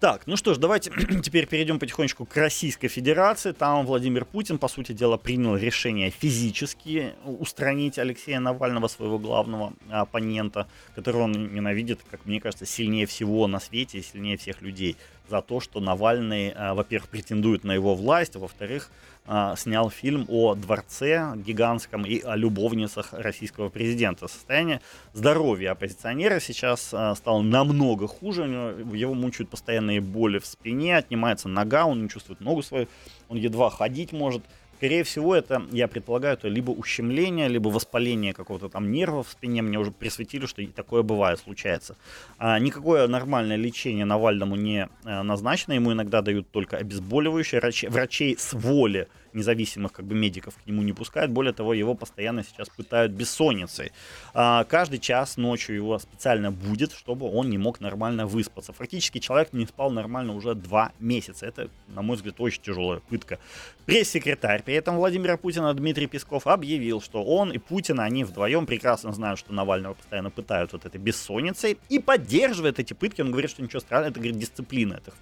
Так, 0.00 0.28
ну 0.28 0.36
что 0.36 0.54
ж, 0.54 0.58
давайте 0.58 0.92
теперь 1.24 1.48
перейдем 1.48 1.80
потихонечку 1.80 2.24
к 2.24 2.36
Российской 2.36 2.86
Федерации. 2.86 3.50
Там 3.50 3.84
Владимир 3.84 4.24
Путин, 4.24 4.58
по 4.58 4.68
сути 4.68 4.92
дела, 4.92 5.16
принял 5.16 5.56
решение 5.56 6.10
физически 6.10 7.14
устранить 7.24 7.98
Алексея 7.98 8.38
Навального, 8.38 8.86
своего 8.86 9.18
главного 9.18 9.72
оппонента, 9.90 10.68
которого 10.94 11.22
он 11.22 11.52
ненавидит, 11.52 11.98
как 12.08 12.26
мне 12.26 12.40
кажется, 12.40 12.64
сильнее 12.64 13.06
всего 13.06 13.48
на 13.48 13.58
свете, 13.58 14.00
сильнее 14.00 14.36
всех 14.36 14.62
людей 14.62 14.96
за 15.28 15.42
то, 15.42 15.60
что 15.60 15.80
Навальный, 15.80 16.52
а, 16.54 16.74
во-первых, 16.74 17.08
претендует 17.08 17.64
на 17.64 17.72
его 17.72 17.94
власть, 17.94 18.36
а 18.36 18.38
во-вторых, 18.38 18.90
а, 19.30 19.56
снял 19.56 19.90
фильм 19.90 20.24
о 20.28 20.54
дворце 20.54 21.34
гигантском 21.36 22.06
и 22.06 22.22
о 22.22 22.34
любовницах 22.34 23.12
российского 23.12 23.68
президента. 23.68 24.26
Состояние 24.26 24.80
здоровья 25.12 25.72
оппозиционера 25.72 26.40
сейчас 26.40 26.94
а, 26.94 27.14
стало 27.14 27.42
намного 27.42 28.06
хуже. 28.08 28.44
Его 28.92 29.12
мучают 29.12 29.50
постоянные 29.50 30.00
боли 30.00 30.38
в 30.38 30.46
спине, 30.46 30.96
отнимается 30.96 31.48
нога, 31.48 31.84
он 31.84 32.04
не 32.04 32.08
чувствует 32.08 32.40
ногу 32.40 32.62
свою, 32.62 32.88
он 33.28 33.36
едва 33.36 33.68
ходить 33.68 34.12
может. 34.12 34.42
Скорее 34.78 35.02
всего, 35.02 35.34
это, 35.34 35.62
я 35.72 35.88
предполагаю, 35.88 36.34
это 36.34 36.46
либо 36.46 36.70
ущемление, 36.70 37.48
либо 37.48 37.68
воспаление 37.68 38.32
какого-то 38.32 38.68
там 38.68 38.92
нерва 38.92 39.24
в 39.24 39.28
спине. 39.28 39.60
Мне 39.60 39.76
уже 39.76 39.90
присветили, 39.90 40.46
что 40.46 40.64
такое 40.68 41.02
бывает, 41.02 41.40
случается. 41.40 41.96
А, 42.38 42.60
никакое 42.60 43.08
нормальное 43.08 43.56
лечение 43.56 44.04
Навальному 44.04 44.54
не 44.54 44.88
а, 45.04 45.24
назначено. 45.24 45.72
Ему 45.72 45.92
иногда 45.92 46.22
дают 46.22 46.52
только 46.52 46.76
обезболивающее. 46.76 47.60
Врачей, 47.60 47.90
врачей 47.90 48.36
с 48.38 48.52
воли 48.52 49.08
независимых 49.32 49.92
как 49.92 50.04
бы 50.04 50.14
медиков 50.14 50.54
к 50.54 50.66
нему 50.66 50.82
не 50.82 50.92
пускают. 50.92 51.30
Более 51.30 51.52
того, 51.52 51.74
его 51.74 51.94
постоянно 51.94 52.44
сейчас 52.44 52.68
пытают 52.68 53.12
бессонницей. 53.12 53.92
А, 54.34 54.64
каждый 54.64 54.98
час 54.98 55.36
ночью 55.36 55.76
его 55.76 55.98
специально 55.98 56.50
будет, 56.50 56.92
чтобы 56.92 57.30
он 57.30 57.50
не 57.50 57.58
мог 57.58 57.80
нормально 57.80 58.26
выспаться. 58.26 58.72
Фактически 58.72 59.18
человек 59.18 59.52
не 59.52 59.66
спал 59.66 59.90
нормально 59.90 60.34
уже 60.34 60.54
два 60.54 60.92
месяца. 60.98 61.46
Это, 61.46 61.68
на 61.88 62.02
мой 62.02 62.16
взгляд, 62.16 62.36
очень 62.38 62.62
тяжелая 62.62 63.00
пытка. 63.00 63.38
Пресс-секретарь 63.86 64.62
при 64.68 64.74
этом 64.74 64.96
Владимира 64.96 65.38
Путина 65.38 65.72
Дмитрий 65.72 66.06
Песков 66.06 66.46
объявил, 66.46 67.00
что 67.00 67.24
он 67.24 67.50
и 67.50 67.56
Путин, 67.56 68.00
они 68.00 68.22
вдвоем 68.22 68.66
прекрасно 68.66 69.14
знают, 69.14 69.38
что 69.38 69.54
Навального 69.54 69.94
постоянно 69.94 70.28
пытают 70.28 70.74
вот 70.74 70.84
этой 70.84 71.00
бессонницей 71.00 71.78
и 71.88 71.98
поддерживает 71.98 72.78
эти 72.78 72.92
пытки. 72.92 73.22
Он 73.22 73.30
говорит, 73.30 73.50
что 73.50 73.62
ничего 73.62 73.80
страшного, 73.80 74.10
это, 74.10 74.20
говорит, 74.20 74.38
дисциплина, 74.38 75.00
это 75.02 75.12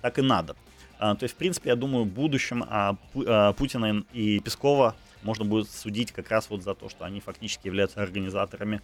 так 0.00 0.18
и 0.18 0.22
надо. 0.22 0.56
А, 0.98 1.14
то 1.16 1.24
есть, 1.24 1.34
в 1.34 1.36
принципе, 1.36 1.68
я 1.68 1.76
думаю, 1.76 2.06
в 2.06 2.08
будущем 2.08 2.64
а, 2.66 2.96
а, 3.26 3.52
Путина 3.52 4.04
и 4.14 4.40
Пескова 4.40 4.96
можно 5.22 5.44
будет 5.44 5.68
судить 5.70 6.10
как 6.10 6.30
раз 6.30 6.48
вот 6.48 6.62
за 6.62 6.74
то, 6.74 6.88
что 6.88 7.04
они 7.04 7.20
фактически 7.20 7.66
являются 7.66 8.02
организаторами 8.02 8.80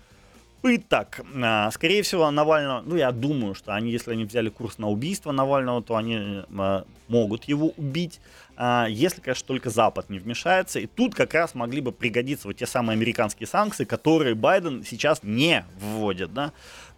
пыток. 0.61 1.23
Скорее 1.73 2.03
всего, 2.03 2.31
Навального, 2.31 2.83
ну, 2.85 2.95
я 2.95 3.11
думаю, 3.13 3.55
что 3.55 3.75
они, 3.75 3.91
если 3.91 4.13
они 4.13 4.27
взяли 4.27 4.51
курс 4.51 4.77
на 4.77 4.91
убийство 4.91 5.33
Навального, 5.33 5.83
то 5.83 5.97
они 5.97 6.43
могут 7.09 7.45
его 7.45 7.69
убить, 7.79 8.21
если, 8.89 9.23
конечно, 9.23 9.47
только 9.47 9.71
Запад 9.71 10.11
не 10.11 10.19
вмешается. 10.19 10.81
И 10.81 10.87
тут 10.87 11.15
как 11.15 11.33
раз 11.35 11.55
могли 11.55 11.81
бы 11.81 11.93
пригодиться 11.93 12.47
вот 12.49 12.57
те 12.57 12.67
самые 12.67 12.95
американские 12.95 13.47
санкции, 13.47 13.85
которые 13.85 14.35
Байден 14.35 14.85
сейчас 14.85 15.23
не 15.23 15.65
вводит, 15.81 16.35
да. 16.35 16.53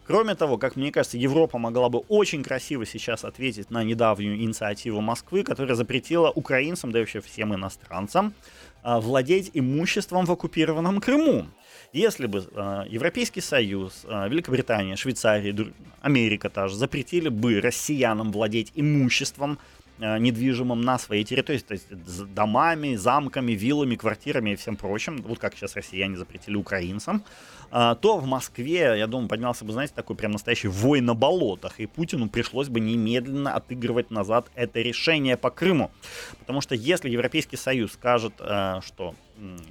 Кроме 0.05 0.35
того, 0.35 0.59
как 0.59 0.75
мне 0.75 0.90
кажется, 0.90 1.16
Европа 1.16 1.59
могла 1.59 1.88
бы 1.88 2.01
очень 2.09 2.42
красиво 2.42 2.85
сейчас 2.85 3.25
ответить 3.25 3.70
на 3.70 3.85
недавнюю 3.85 4.37
инициативу 4.37 5.01
Москвы, 5.01 5.44
которая 5.44 5.77
запретила 5.77 6.31
украинцам, 6.31 6.90
да 6.90 6.98
и 6.98 7.03
вообще 7.03 7.20
всем 7.20 7.55
иностранцам, 7.55 8.35
а, 8.83 9.01
владеть 9.01 9.51
имуществом 9.55 10.27
в 10.27 10.33
оккупированном 10.33 11.01
Крыму. 11.01 11.46
Если 11.92 12.27
бы 12.27 12.38
э, 12.51 12.85
Европейский 12.88 13.42
Союз, 13.42 14.05
э, 14.05 14.29
Великобритания, 14.29 14.96
Швейцария, 14.96 15.55
Америка 16.01 16.48
тоже 16.48 16.75
запретили 16.75 17.29
бы 17.29 17.61
россиянам 17.61 18.33
владеть 18.33 18.72
имуществом 18.75 19.59
Э, 20.05 20.19
недвижимым 20.19 20.81
на 20.81 20.99
своей 20.99 21.23
территории, 21.23 21.59
то 21.59 21.75
есть 21.75 21.87
домами, 22.35 22.97
замками, 22.97 23.53
виллами, 23.53 23.95
квартирами 23.95 24.51
и 24.51 24.57
всем 24.57 24.75
прочим, 24.75 25.23
вот 25.23 25.38
как 25.38 25.55
сейчас 25.55 25.77
россияне 25.77 26.17
запретили 26.17 26.57
украинцам, 26.57 27.23
а, 27.71 27.95
то 27.95 28.19
в 28.19 28.27
Москве, 28.27 28.95
я 28.99 29.07
думаю, 29.07 29.29
поднялся 29.29 29.65
бы, 29.65 29.73
знаете, 29.73 29.93
такой 29.95 30.17
прям 30.17 30.33
настоящий 30.33 30.67
вой 30.67 31.01
на 31.01 31.15
болотах, 31.15 31.79
и 31.79 31.87
Путину 31.87 32.29
пришлось 32.29 32.69
бы 32.69 32.81
немедленно 32.81 33.55
отыгрывать 33.55 34.11
назад 34.11 34.51
это 34.57 34.81
решение 34.81 35.37
по 35.37 35.51
Крыму. 35.51 35.93
Потому 36.41 36.62
что 36.62 36.75
если 36.75 37.09
Европейский 37.09 37.57
Союз 37.57 37.93
скажет, 37.93 38.33
э, 38.41 38.81
что 38.85 39.15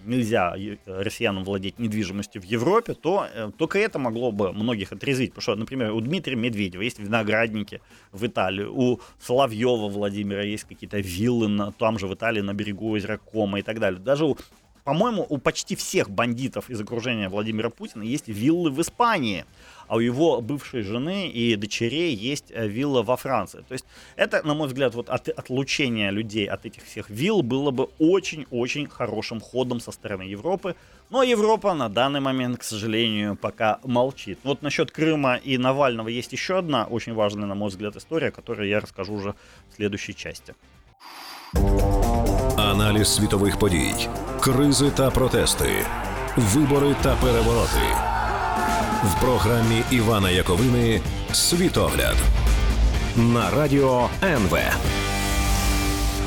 нельзя 0.05 0.55
россиянам 0.85 1.43
владеть 1.43 1.79
недвижимостью 1.79 2.41
в 2.41 2.45
Европе, 2.45 2.93
то 2.93 3.27
э, 3.33 3.51
только 3.57 3.79
это 3.79 3.99
могло 3.99 4.31
бы 4.31 4.51
многих 4.53 4.91
отрезвить. 4.91 5.31
Потому 5.31 5.41
что, 5.41 5.55
например, 5.55 5.91
у 5.93 6.01
Дмитрия 6.01 6.35
Медведева 6.35 6.81
есть 6.81 6.99
виноградники 6.99 7.81
в 8.11 8.25
Италии, 8.25 8.65
у 8.65 8.99
Соловьева 9.19 9.89
Владимира 9.89 10.43
есть 10.43 10.65
какие-то 10.65 10.99
виллы 10.99 11.47
на, 11.47 11.71
там 11.71 11.99
же 11.99 12.07
в 12.07 12.13
Италии 12.13 12.41
на 12.41 12.53
берегу 12.53 12.89
озера 12.89 13.17
Кома 13.17 13.59
и 13.59 13.61
так 13.61 13.79
далее. 13.79 13.99
Даже 13.99 14.25
у 14.25 14.37
по-моему, 14.83 15.25
у 15.29 15.37
почти 15.37 15.75
всех 15.75 16.09
бандитов 16.09 16.69
из 16.69 16.81
окружения 16.81 17.29
Владимира 17.29 17.69
Путина 17.69 18.03
есть 18.03 18.27
виллы 18.27 18.71
в 18.71 18.81
Испании, 18.81 19.45
а 19.87 19.97
у 19.97 19.99
его 19.99 20.41
бывшей 20.41 20.81
жены 20.81 21.29
и 21.29 21.55
дочерей 21.55 22.15
есть 22.15 22.45
э, 22.49 22.67
вилла 22.67 23.03
во 23.03 23.17
Франции. 23.17 23.63
То 23.67 23.73
есть 23.73 23.85
это, 24.15 24.41
на 24.47 24.53
мой 24.53 24.67
взгляд, 24.67 24.95
вот 24.95 25.09
от, 25.09 25.29
отлучение 25.29 26.11
людей 26.11 26.45
от 26.47 26.65
этих 26.65 26.83
всех 26.83 27.09
вилл 27.09 27.43
было 27.43 27.71
бы 27.71 27.89
очень-очень 27.99 28.87
хорошим 28.87 29.39
ходом 29.41 29.79
со 29.79 29.91
стороны 29.91 30.23
Европы. 30.23 30.75
Но 31.09 31.23
Европа 31.23 31.73
на 31.73 31.89
данный 31.89 32.21
момент, 32.21 32.57
к 32.59 32.63
сожалению, 32.63 33.35
пока 33.35 33.79
молчит. 33.83 34.39
Вот 34.43 34.61
насчет 34.61 34.91
Крыма 34.91 35.35
и 35.35 35.57
Навального 35.57 36.07
есть 36.07 36.31
еще 36.31 36.57
одна 36.57 36.85
очень 36.85 37.13
важная, 37.13 37.47
на 37.47 37.55
мой 37.55 37.69
взгляд, 37.69 37.95
история, 37.97 38.31
которую 38.31 38.69
я 38.69 38.79
расскажу 38.79 39.13
уже 39.13 39.35
в 39.69 39.75
следующей 39.75 40.15
части. 40.15 40.55
Аналіз 42.70 43.14
світових 43.14 43.58
подій, 43.58 43.94
кризи 44.40 44.90
та 44.90 45.10
протести, 45.10 45.68
вибори 46.36 46.94
та 47.02 47.14
перевороти 47.14 47.86
в 49.04 49.20
програмі 49.20 49.82
Івана 49.90 50.30
Яковини 50.30 51.00
Світогляд 51.32 52.16
на 53.16 53.50
радіо 53.50 54.08
НВ. 54.22 54.58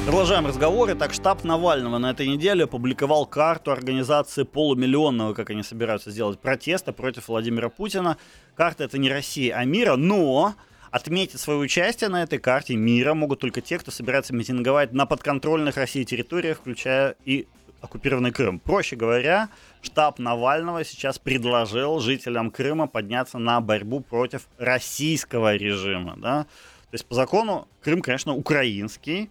Продолжаем 0.06 0.48
разговоры. 0.48 0.96
Так, 0.96 1.13
штаб 1.13 1.44
Навального 1.44 2.00
на 2.00 2.12
этой 2.12 2.28
неделе 2.28 2.63
опубликовал 2.63 3.26
карту 3.26 3.72
организации 3.72 4.44
полумиллионного, 4.44 5.34
как 5.34 5.52
они 5.52 5.63
собираются 5.63 6.12
сделать, 6.12 6.39
протеста 6.39 6.94
против 6.94 7.28
Владимира 7.28 7.70
Путина. 7.70 8.18
Карта 8.56 8.86
это 8.86 8.98
не 8.98 9.10
Россия, 9.10 9.56
а 9.56 9.65
мира, 9.65 9.96
но 9.98 10.54
Отметить 10.95 11.41
свое 11.41 11.59
участие 11.59 12.09
на 12.09 12.23
этой 12.23 12.39
карте 12.39 12.77
мира 12.77 13.15
могут 13.15 13.41
только 13.41 13.61
те, 13.61 13.81
кто 13.81 13.91
собирается 13.91 14.33
митинговать 14.33 14.93
на 14.93 15.07
подконтрольных 15.07 15.77
России 15.77 16.05
территориях, 16.05 16.59
включая 16.59 17.17
и 17.25 17.49
оккупированный 17.81 18.31
Крым. 18.31 18.61
Проще 18.61 18.95
говоря, 18.95 19.49
штаб 19.83 20.21
Навального 20.21 20.85
сейчас 20.85 21.19
предложил 21.19 21.99
жителям 21.99 22.53
Крыма 22.53 22.87
подняться 22.87 23.39
на 23.39 23.61
борьбу 23.61 24.03
против 24.03 24.47
российского 24.57 25.57
режима. 25.57 26.15
Да? 26.17 26.45
То 26.45 26.93
есть 26.93 27.07
по 27.07 27.17
закону 27.17 27.67
Крым, 27.83 28.01
конечно, 28.01 28.33
украинский, 28.33 29.31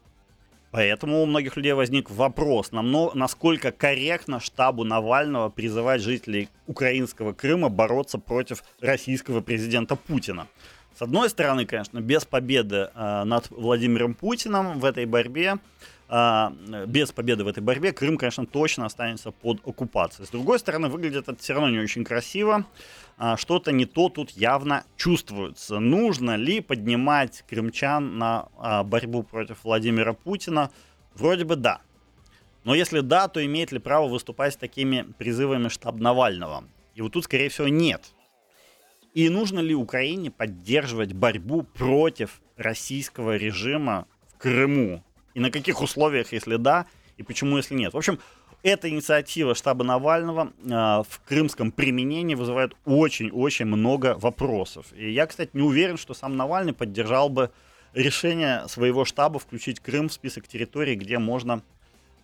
Поэтому 0.71 1.21
у 1.21 1.27
многих 1.27 1.55
людей 1.55 1.73
возник 1.73 2.09
вопрос, 2.09 2.71
насколько 2.71 3.71
корректно 3.71 4.39
штабу 4.39 4.83
Навального 4.83 5.49
призывать 5.49 6.01
жителей 6.01 6.49
украинского 6.65 7.31
Крыма 7.31 7.69
бороться 7.69 8.17
против 8.17 8.63
российского 8.81 9.41
президента 9.41 9.95
Путина. 9.95 10.47
С 10.95 11.01
одной 11.01 11.29
стороны, 11.29 11.65
конечно, 11.65 11.99
без 12.01 12.23
победы 12.23 12.91
э, 12.93 13.23
над 13.23 13.49
Владимиром 13.49 14.13
Путиным 14.13 14.79
в 14.79 14.85
этой 14.85 15.05
борьбе, 15.05 15.57
э, 16.07 16.85
без 16.85 17.11
победы 17.11 17.43
в 17.43 17.47
этой 17.47 17.63
борьбе, 17.63 17.91
Крым, 17.91 18.17
конечно, 18.17 18.45
точно 18.45 18.85
останется 18.85 19.31
под 19.31 19.59
оккупацией. 19.67 20.27
С 20.27 20.29
другой 20.29 20.59
стороны, 20.59 20.89
выглядит 20.89 21.27
это 21.27 21.35
все 21.41 21.53
равно 21.53 21.69
не 21.69 21.79
очень 21.79 22.03
красиво. 22.03 22.65
Э, 23.17 23.35
что-то 23.37 23.71
не 23.71 23.85
то 23.85 24.09
тут 24.09 24.29
явно 24.31 24.83
чувствуется. 24.95 25.79
Нужно 25.79 26.35
ли 26.35 26.61
поднимать 26.61 27.43
крымчан 27.49 28.19
на 28.19 28.49
э, 28.61 28.83
борьбу 28.83 29.23
против 29.23 29.63
Владимира 29.63 30.13
Путина? 30.13 30.69
Вроде 31.15 31.43
бы 31.43 31.55
да. 31.55 31.81
Но 32.65 32.75
если 32.75 32.99
да, 32.99 33.27
то 33.27 33.43
имеет 33.43 33.71
ли 33.71 33.79
право 33.79 34.07
выступать 34.07 34.53
с 34.53 34.57
такими 34.57 35.07
призывами 35.17 35.69
штаб 35.69 35.95
Навального? 35.95 36.65
И 36.93 37.01
вот 37.01 37.13
тут, 37.13 37.23
скорее 37.23 37.49
всего, 37.49 37.67
нет. 37.67 38.13
И 39.13 39.29
нужно 39.29 39.59
ли 39.59 39.75
Украине 39.75 40.31
поддерживать 40.31 41.13
борьбу 41.13 41.63
против 41.63 42.41
российского 42.57 43.35
режима 43.35 44.07
в 44.27 44.37
Крыму? 44.39 45.03
И 45.35 45.39
на 45.39 45.51
каких 45.51 45.81
условиях, 45.81 46.31
если 46.33 46.55
да, 46.55 46.87
и 47.17 47.23
почему, 47.23 47.57
если 47.57 47.75
нет? 47.75 47.93
В 47.93 47.97
общем, 47.97 48.19
эта 48.63 48.89
инициатива 48.89 49.53
штаба 49.53 49.83
Навального 49.83 50.51
э, 50.63 50.69
в 50.69 51.21
крымском 51.27 51.71
применении 51.71 52.33
вызывает 52.33 52.73
очень-очень 52.85 53.65
много 53.65 54.15
вопросов. 54.17 54.87
И 54.95 55.11
я, 55.11 55.27
кстати, 55.27 55.51
не 55.53 55.61
уверен, 55.61 55.97
что 55.97 56.13
сам 56.13 56.35
Навальный 56.35 56.73
поддержал 56.73 57.29
бы 57.29 57.51
решение 57.93 58.67
своего 58.67 59.05
штаба 59.05 59.37
включить 59.37 59.79
Крым 59.79 60.09
в 60.09 60.13
список 60.13 60.47
территорий, 60.47 60.95
где 60.95 61.19
можно, 61.19 61.61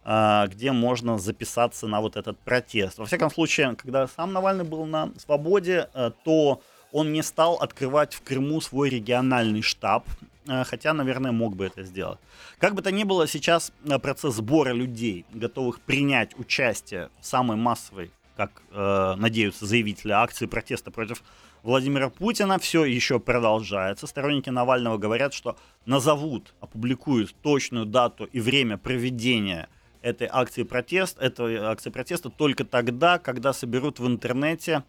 э, 0.06 0.47
где 0.47 0.71
можно 0.71 1.19
записаться 1.19 1.88
на 1.88 2.02
вот 2.02 2.15
этот 2.15 2.39
протест. 2.39 2.97
Во 2.97 3.06
всяком 3.06 3.30
случае, 3.30 3.75
когда 3.75 4.08
сам 4.08 4.34
Навальный 4.34 4.63
был 4.63 4.86
на 4.86 5.12
свободе, 5.17 5.89
э, 5.93 6.12
то 6.23 6.62
он 6.91 7.13
не 7.13 7.23
стал 7.23 7.56
открывать 7.56 8.13
в 8.13 8.21
Крыму 8.21 8.62
свой 8.62 8.89
региональный 8.89 9.62
штаб, 9.62 10.06
э, 10.47 10.63
хотя, 10.63 10.93
наверное, 10.93 11.32
мог 11.32 11.56
бы 11.56 11.65
это 11.65 11.84
сделать. 11.84 12.19
Как 12.60 12.73
бы 12.75 12.82
то 12.82 12.91
ни 12.91 13.04
было, 13.04 13.28
сейчас 13.28 13.71
э, 13.86 13.99
процесс 13.99 14.36
сбора 14.36 14.73
людей, 14.73 15.25
готовых 15.34 15.82
принять 15.82 16.38
участие 16.39 17.10
в 17.19 17.25
самой 17.25 17.58
массовой, 17.58 18.12
как 18.36 18.62
э, 18.71 19.15
надеются 19.17 19.65
заявители 19.65 20.12
акции 20.12 20.45
протеста 20.45 20.91
против 20.91 21.23
Владимира 21.62 22.10
Путина, 22.10 22.58
все 22.58 22.86
еще 22.86 23.19
продолжается. 23.19 24.08
Сторонники 24.08 24.49
Навального 24.49 24.97
говорят, 24.97 25.34
что 25.34 25.58
назовут, 25.86 26.54
опубликуют 26.62 27.36
точную 27.41 27.86
дату 27.86 28.25
и 28.25 28.39
время 28.39 28.78
проведения 28.78 29.67
этой 30.02 30.30
акции 30.32 30.63
протеста, 30.63 31.21
этой 31.21 31.58
акции 31.58 31.89
протеста 31.89 32.30
только 32.30 32.63
тогда, 32.63 33.19
когда 33.19 33.52
соберут 33.52 33.99
в 33.99 34.08
интернете 34.08 34.84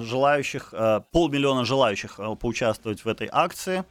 желающих, 0.00 0.72
а, 0.72 1.00
полмиллиона 1.00 1.64
желающих 1.64 2.18
а, 2.18 2.34
поучаствовать 2.34 3.04
в 3.04 3.08
этой 3.08 3.28
акции. 3.30 3.84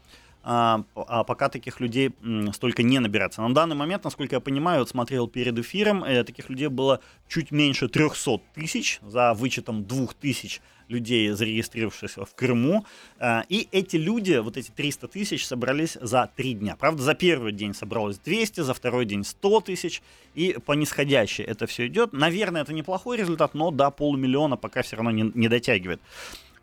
А, 0.44 0.84
а 0.96 1.24
пока 1.24 1.50
таких 1.50 1.80
людей 1.80 2.12
столько 2.54 2.84
не 2.84 3.00
набирается. 3.00 3.42
На 3.42 3.54
данный 3.54 3.76
момент, 3.76 4.04
насколько 4.04 4.36
я 4.36 4.40
понимаю, 4.40 4.80
вот 4.80 4.90
смотрел 4.90 5.28
перед 5.28 5.58
эфиром, 5.58 6.04
э, 6.04 6.24
таких 6.24 6.50
людей 6.50 6.68
было 6.68 7.00
чуть 7.28 7.52
меньше 7.52 7.88
300 7.88 8.42
тысяч, 8.54 9.00
за 9.02 9.34
вычетом 9.34 9.86
2000 9.86 10.62
людей, 10.92 11.30
зарегистрировавшихся 11.32 12.26
в 12.26 12.36
Крыму. 12.36 12.86
А, 13.20 13.46
и 13.50 13.68
эти 13.72 13.96
люди, 13.96 14.34
вот 14.38 14.58
эти 14.58 14.70
300 14.72 15.08
тысяч, 15.08 15.46
собрались 15.48 15.98
за 16.00 16.30
три 16.36 16.54
дня. 16.54 16.76
Правда, 16.76 17.02
за 17.02 17.14
первый 17.14 17.54
день 17.54 17.74
собралось 17.74 18.18
200, 18.20 18.62
за 18.62 18.74
второй 18.74 19.06
день 19.06 19.24
100 19.24 19.62
тысяч. 19.62 20.02
И 20.36 20.58
по 20.66 20.74
нисходящей 20.74 21.44
это 21.44 21.66
все 21.66 21.88
идет. 21.88 22.14
Наверное, 22.14 22.62
это 22.62 22.74
неплохой 22.74 23.18
результат, 23.18 23.54
но 23.54 23.72
до 23.72 23.90
полумиллиона 23.92 24.58
пока 24.58 24.82
все 24.82 24.98
равно 24.98 25.12
не, 25.12 25.32
не 25.34 25.48
дотягивает. 25.48 26.02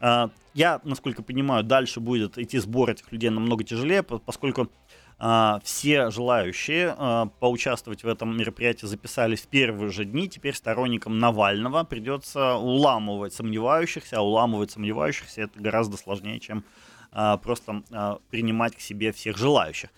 А, 0.01 0.31
я, 0.55 0.81
насколько 0.85 1.23
понимаю, 1.23 1.65
дальше 1.65 2.01
будет 2.01 2.39
идти 2.39 2.59
сбор 2.59 2.91
этих 2.91 3.11
людей 3.13 3.31
намного 3.31 3.65
тяжелее, 3.65 4.03
поскольку 4.03 4.71
а, 5.19 5.61
все 5.65 6.11
желающие 6.11 6.95
а, 6.97 7.27
поучаствовать 7.41 8.05
в 8.05 8.09
этом 8.09 8.37
мероприятии 8.37 8.87
записались 8.87 9.43
в 9.43 9.49
первые 9.49 9.91
же 9.91 10.05
дни. 10.05 10.29
Теперь 10.29 10.55
сторонникам 10.55 11.19
Навального 11.19 11.85
придется 11.85 12.55
уламывать 12.55 13.35
сомневающихся, 13.35 14.19
а 14.19 14.23
уламывать 14.23 14.71
сомневающихся 14.71 15.43
это 15.43 15.61
гораздо 15.61 15.97
сложнее, 15.97 16.41
чем 16.41 16.65
просто 17.11 17.83
принимать 18.31 18.77
к 18.77 18.81
себе 18.81 19.13
всех 19.13 19.39
желающих. 19.39 19.89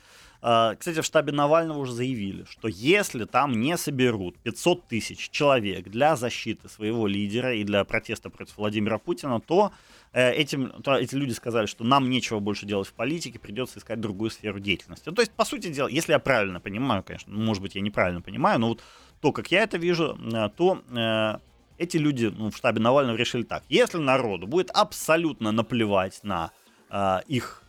А, 0.42 0.74
кстати, 0.74 1.00
в 1.00 1.04
штабе 1.04 1.32
Навального 1.32 1.78
уже 1.78 1.92
заявили, 1.92 2.44
что 2.48 2.68
если 2.68 3.24
там 3.24 3.60
не 3.60 3.76
соберут 3.76 4.38
500 4.38 4.88
тысяч 4.88 5.28
человек 5.30 5.88
для 5.88 6.16
защиты 6.16 6.68
своего 6.68 7.06
лидера 7.06 7.54
и 7.54 7.64
для 7.64 7.84
протеста 7.84 8.30
против 8.30 8.56
Владимира 8.56 8.98
Путина, 8.98 9.40
то, 9.40 9.72
э, 10.12 10.32
этим, 10.32 10.70
то 10.82 10.96
эти 10.96 11.14
люди 11.14 11.32
сказали, 11.32 11.66
что 11.66 11.84
нам 11.84 12.08
нечего 12.08 12.38
больше 12.38 12.64
делать 12.64 12.88
в 12.88 12.94
политике, 12.94 13.38
придется 13.38 13.78
искать 13.78 14.00
другую 14.00 14.30
сферу 14.30 14.60
деятельности. 14.60 15.10
То 15.10 15.20
есть, 15.20 15.32
по 15.32 15.44
сути 15.44 15.68
дела, 15.68 15.88
если 15.88 16.12
я 16.12 16.18
правильно 16.18 16.58
понимаю, 16.58 17.02
конечно, 17.02 17.32
может 17.32 17.62
быть, 17.62 17.74
я 17.74 17.82
неправильно 17.82 18.22
понимаю, 18.22 18.58
но 18.60 18.68
вот 18.68 18.82
то, 19.20 19.32
как 19.32 19.50
я 19.50 19.62
это 19.62 19.76
вижу, 19.76 20.18
э, 20.32 20.48
то 20.56 20.82
э, 20.90 21.38
эти 21.76 21.98
люди 21.98 22.32
ну, 22.34 22.50
в 22.50 22.56
штабе 22.56 22.80
Навального 22.80 23.16
решили 23.16 23.42
так. 23.42 23.62
Если 23.68 23.98
народу 23.98 24.46
будет 24.46 24.70
абсолютно 24.70 25.52
наплевать 25.52 26.20
на 26.22 26.50
э, 26.88 27.20
их 27.26 27.59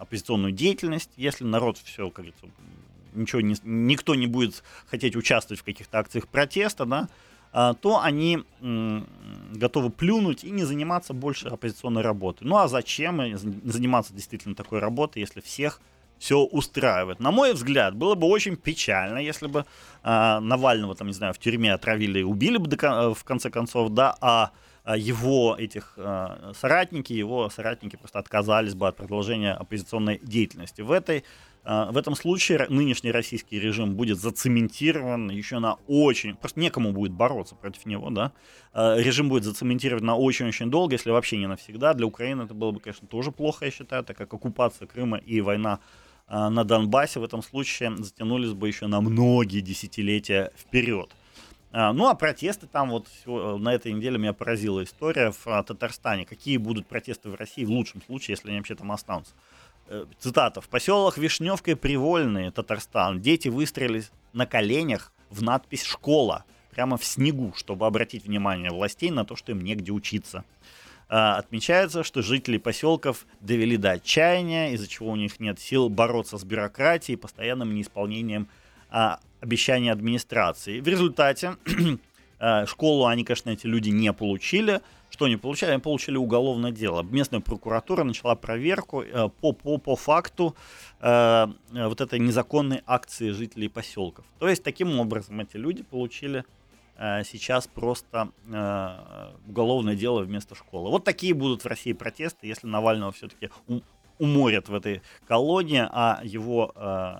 оппозиционную 0.00 0.52
деятельность, 0.52 1.10
если 1.16 1.44
народ 1.44 1.78
все, 1.78 2.08
как 2.10 2.24
говорится, 2.24 2.46
ничего 3.14 3.40
не, 3.40 3.56
никто 3.64 4.14
не 4.14 4.26
будет 4.26 4.62
хотеть 4.86 5.14
участвовать 5.14 5.60
в 5.60 5.64
каких-то 5.64 5.98
акциях 5.98 6.26
протеста, 6.26 6.86
да, 6.86 7.08
а, 7.52 7.74
то 7.74 8.00
они 8.00 8.44
готовы 9.52 9.90
плюнуть 9.90 10.44
и 10.44 10.50
не 10.50 10.64
заниматься 10.64 11.12
больше 11.12 11.48
оппозиционной 11.48 12.02
работой. 12.02 12.44
Ну 12.44 12.56
а 12.56 12.68
зачем 12.68 13.36
заниматься 13.36 14.14
действительно 14.14 14.54
такой 14.54 14.78
работой, 14.78 15.20
если 15.20 15.40
всех 15.40 15.80
все 16.18 16.38
устраивает? 16.38 17.20
На 17.20 17.30
мой 17.30 17.52
взгляд, 17.52 17.94
было 17.94 18.14
бы 18.14 18.26
очень 18.26 18.56
печально, 18.56 19.18
если 19.18 19.48
бы 19.48 19.66
а, 20.02 20.40
Навального, 20.40 20.94
там, 20.94 21.08
не 21.08 21.12
знаю, 21.12 21.34
в 21.34 21.38
тюрьме 21.38 21.74
отравили 21.74 22.20
и 22.20 22.24
убили 22.24 22.56
бы 22.56 22.68
до, 22.68 23.14
в 23.14 23.24
конце 23.24 23.50
концов, 23.50 23.90
да, 23.90 24.16
а, 24.20 24.50
его 24.86 25.56
этих 25.58 25.94
а, 25.96 26.52
соратники, 26.54 27.12
его 27.12 27.48
соратники 27.50 27.96
просто 27.96 28.18
отказались 28.18 28.74
бы 28.74 28.88
от 28.88 28.96
продолжения 28.96 29.52
оппозиционной 29.52 30.20
деятельности. 30.22 30.80
В, 30.80 30.90
этой, 30.90 31.24
а, 31.64 31.90
в 31.92 31.96
этом 31.96 32.14
случае 32.14 32.66
нынешний 32.68 33.12
российский 33.12 33.60
режим 33.60 33.94
будет 33.94 34.18
зацементирован 34.18 35.30
еще 35.30 35.58
на 35.58 35.74
очень... 35.86 36.34
Просто 36.34 36.60
некому 36.60 36.92
будет 36.92 37.12
бороться 37.12 37.54
против 37.54 37.86
него, 37.86 38.10
да. 38.10 38.32
Режим 38.72 39.28
будет 39.28 39.44
зацементирован 39.44 40.04
на 40.04 40.16
очень-очень 40.16 40.70
долго, 40.70 40.94
если 40.94 41.10
вообще 41.10 41.36
не 41.36 41.46
навсегда. 41.46 41.94
Для 41.94 42.06
Украины 42.06 42.42
это 42.42 42.54
было 42.54 42.70
бы, 42.70 42.80
конечно, 42.80 43.06
тоже 43.06 43.32
плохо, 43.32 43.66
я 43.66 43.70
считаю, 43.70 44.04
так 44.04 44.16
как 44.16 44.32
оккупация 44.32 44.86
Крыма 44.86 45.18
и 45.18 45.40
война 45.40 45.80
на 46.28 46.62
Донбассе 46.62 47.18
в 47.18 47.24
этом 47.24 47.42
случае 47.42 47.96
затянулись 47.96 48.52
бы 48.52 48.68
еще 48.68 48.86
на 48.86 49.00
многие 49.00 49.60
десятилетия 49.60 50.52
вперед. 50.56 51.10
А, 51.72 51.92
ну, 51.92 52.08
а 52.08 52.14
протесты 52.14 52.66
там 52.66 52.90
вот 52.90 53.06
э, 53.26 53.56
на 53.56 53.72
этой 53.72 53.92
неделе 53.92 54.18
меня 54.18 54.32
поразила 54.32 54.82
история 54.82 55.30
в 55.30 55.46
а, 55.46 55.62
Татарстане. 55.62 56.24
Какие 56.24 56.56
будут 56.56 56.86
протесты 56.86 57.28
в 57.28 57.34
России 57.34 57.64
в 57.64 57.70
лучшем 57.70 58.02
случае, 58.02 58.34
если 58.34 58.48
они 58.48 58.58
вообще 58.58 58.74
там 58.74 58.90
останутся? 58.90 59.34
Э, 59.86 60.04
цитата. 60.18 60.60
В 60.60 60.68
поселах 60.68 61.16
Вишневка 61.16 61.70
и 61.70 61.74
Привольные, 61.74 62.50
Татарстан, 62.50 63.20
дети 63.20 63.48
выстрелили 63.48 64.04
на 64.32 64.46
коленях 64.46 65.12
в 65.30 65.42
надпись 65.42 65.84
«Школа» 65.84 66.44
прямо 66.72 66.96
в 66.96 67.04
снегу, 67.04 67.52
чтобы 67.56 67.86
обратить 67.86 68.24
внимание 68.24 68.70
властей 68.70 69.10
на 69.10 69.24
то, 69.24 69.36
что 69.36 69.52
им 69.52 69.60
негде 69.60 69.92
учиться. 69.92 70.44
А, 71.08 71.38
отмечается, 71.38 72.04
что 72.04 72.22
жители 72.22 72.58
поселков 72.58 73.26
довели 73.40 73.76
до 73.76 73.92
отчаяния, 73.92 74.72
из-за 74.72 74.88
чего 74.88 75.10
у 75.10 75.16
них 75.16 75.38
нет 75.38 75.58
сил 75.60 75.88
бороться 75.88 76.38
с 76.38 76.44
бюрократией 76.44 77.18
постоянным 77.18 77.74
неисполнением 77.74 78.48
обещания 78.90 79.92
администрации. 79.92 80.80
В 80.80 80.88
результате 80.88 81.56
э, 82.38 82.66
школу 82.66 83.06
они, 83.06 83.24
конечно, 83.24 83.50
эти 83.50 83.66
люди 83.66 83.90
не 83.90 84.12
получили. 84.12 84.80
Что 85.10 85.24
они 85.24 85.36
получали? 85.36 85.72
Они 85.72 85.80
получили 85.80 86.16
уголовное 86.16 86.70
дело. 86.70 87.02
Местная 87.02 87.40
прокуратура 87.40 88.04
начала 88.04 88.34
проверку 88.34 89.02
э, 89.02 89.28
по, 89.40 89.52
по, 89.52 89.78
по 89.78 89.96
факту 89.96 90.54
э, 91.00 91.46
вот 91.72 92.00
этой 92.00 92.18
незаконной 92.18 92.82
акции 92.86 93.30
жителей 93.30 93.68
поселков. 93.68 94.24
То 94.38 94.48
есть, 94.48 94.62
таким 94.62 94.98
образом, 95.00 95.40
эти 95.40 95.56
люди 95.56 95.82
получили 95.82 96.44
э, 96.96 97.24
сейчас 97.24 97.66
просто 97.66 98.30
э, 98.46 99.30
уголовное 99.48 99.96
дело 99.96 100.22
вместо 100.22 100.54
школы. 100.54 100.90
Вот 100.90 101.04
такие 101.04 101.34
будут 101.34 101.64
в 101.64 101.66
России 101.66 101.92
протесты, 101.92 102.46
если 102.46 102.66
Навального 102.66 103.10
все-таки 103.10 103.50
уморят 104.18 104.68
в 104.68 104.74
этой 104.74 105.00
колонии, 105.26 105.88
а 105.90 106.20
его 106.22 106.72
э, 106.76 107.14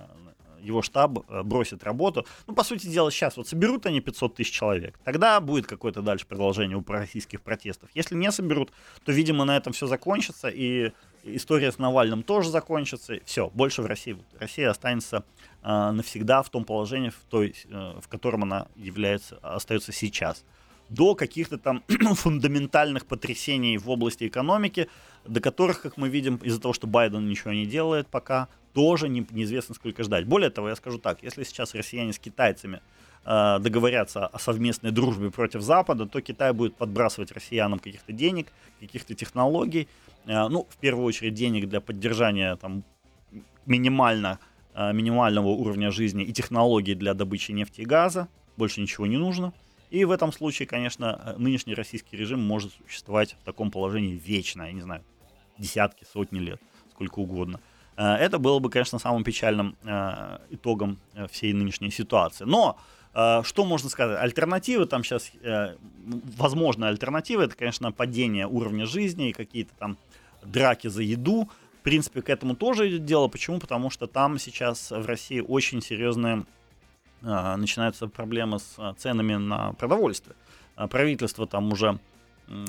его 0.61 0.81
штаб 0.81 1.19
э, 1.27 1.43
бросит 1.43 1.83
работу. 1.83 2.25
Ну, 2.47 2.53
по 2.53 2.63
сути 2.63 2.87
дела, 2.87 3.11
сейчас 3.11 3.37
вот 3.37 3.47
соберут 3.47 3.85
они 3.85 4.01
500 4.01 4.35
тысяч 4.35 4.51
человек, 4.51 4.99
тогда 5.03 5.39
будет 5.39 5.67
какое-то 5.67 6.01
дальше 6.01 6.25
продолжение 6.25 6.77
у 6.77 6.83
российских 6.87 7.41
протестов. 7.41 7.89
Если 7.93 8.15
не 8.15 8.31
соберут, 8.31 8.71
то, 9.03 9.11
видимо, 9.11 9.45
на 9.45 9.57
этом 9.57 9.73
все 9.73 9.87
закончится, 9.87 10.49
и 10.49 10.91
история 11.23 11.71
с 11.71 11.77
Навальным 11.77 12.23
тоже 12.23 12.49
закончится. 12.49 13.19
Все, 13.25 13.49
больше 13.49 13.81
в 13.81 13.85
России. 13.85 14.17
Россия 14.39 14.69
останется 14.69 15.23
э, 15.63 15.91
навсегда 15.91 16.43
в 16.43 16.49
том 16.49 16.63
положении, 16.65 17.09
в, 17.09 17.19
той, 17.29 17.55
э, 17.65 17.99
в 18.01 18.07
котором 18.07 18.43
она 18.43 18.67
является, 18.75 19.37
остается 19.41 19.91
сейчас 19.91 20.43
до 20.91 21.15
каких-то 21.15 21.57
там 21.57 21.83
фундаментальных 22.15 23.05
потрясений 23.05 23.77
в 23.77 23.89
области 23.89 24.27
экономики, 24.27 24.87
до 25.25 25.39
которых, 25.39 25.81
как 25.81 25.97
мы 25.97 26.09
видим, 26.09 26.35
из-за 26.35 26.59
того, 26.59 26.73
что 26.73 26.87
Байден 26.87 27.27
ничего 27.27 27.53
не 27.53 27.65
делает 27.65 28.07
пока, 28.07 28.47
тоже 28.73 29.09
не, 29.09 29.25
неизвестно 29.31 29.73
сколько 29.73 30.03
ждать. 30.03 30.25
Более 30.25 30.49
того, 30.49 30.69
я 30.69 30.75
скажу 30.75 30.97
так, 30.97 31.23
если 31.23 31.43
сейчас 31.43 31.73
россияне 31.75 32.11
с 32.11 32.19
китайцами 32.19 32.81
э, 33.25 33.59
договорятся 33.59 34.27
о 34.27 34.37
совместной 34.37 34.91
дружбе 34.91 35.31
против 35.31 35.61
Запада, 35.61 36.05
то 36.05 36.21
Китай 36.21 36.51
будет 36.53 36.75
подбрасывать 36.75 37.31
россиянам 37.31 37.79
каких-то 37.79 38.11
денег, 38.11 38.47
каких-то 38.81 39.13
технологий, 39.13 39.87
э, 40.25 40.47
ну, 40.49 40.67
в 40.69 40.77
первую 40.77 41.05
очередь 41.05 41.33
денег 41.33 41.69
для 41.69 41.79
поддержания 41.79 42.55
там 42.57 42.83
минимально, 43.65 44.39
э, 44.73 44.91
минимального 44.91 45.47
уровня 45.47 45.89
жизни 45.91 46.25
и 46.25 46.33
технологий 46.33 46.95
для 46.95 47.13
добычи 47.13 47.53
нефти 47.53 47.81
и 47.81 47.85
газа, 47.85 48.27
больше 48.57 48.81
ничего 48.81 49.07
не 49.07 49.17
нужно. 49.17 49.53
И 49.91 50.05
в 50.05 50.11
этом 50.11 50.31
случае, 50.31 50.67
конечно, 50.67 51.35
нынешний 51.37 51.75
российский 51.75 52.15
режим 52.15 52.39
может 52.39 52.71
существовать 52.73 53.35
в 53.41 53.43
таком 53.43 53.71
положении 53.71 54.15
вечно, 54.15 54.63
я 54.63 54.71
не 54.71 54.81
знаю, 54.81 55.03
десятки, 55.57 56.05
сотни 56.11 56.39
лет, 56.39 56.61
сколько 56.91 57.19
угодно. 57.19 57.59
Э, 57.97 58.15
это 58.15 58.39
было 58.39 58.59
бы, 58.59 58.69
конечно, 58.69 58.99
самым 58.99 59.23
печальным 59.23 59.75
э, 59.83 60.37
итогом 60.49 60.97
э, 61.13 61.27
всей 61.27 61.53
нынешней 61.53 61.91
ситуации. 61.91 62.45
Но 62.45 62.79
что 63.43 63.65
можно 63.65 63.89
сказать? 63.89 64.21
Альтернативы 64.21 64.85
там 64.85 65.03
сейчас, 65.03 65.33
возможно, 66.37 66.87
альтернативы, 66.87 67.43
это, 67.43 67.57
конечно, 67.57 67.91
падение 67.91 68.47
уровня 68.47 68.85
жизни 68.85 69.31
и 69.31 69.33
какие-то 69.33 69.73
там 69.77 69.97
драки 70.45 70.87
за 70.87 71.01
еду. 71.01 71.49
В 71.81 71.83
принципе, 71.83 72.21
к 72.21 72.29
этому 72.29 72.55
тоже 72.55 72.87
идет 72.87 73.03
дело. 73.03 73.27
Почему? 73.27 73.59
Потому 73.59 73.89
что 73.89 74.07
там 74.07 74.39
сейчас 74.39 74.91
в 74.91 75.05
России 75.05 75.41
очень 75.41 75.81
серьезные 75.81 76.45
начинаются 77.21 78.07
проблемы 78.07 78.59
с 78.59 78.95
ценами 78.97 79.35
на 79.35 79.73
продовольствие. 79.73 80.35
Правительство 80.89 81.45
там 81.45 81.71
уже 81.71 81.99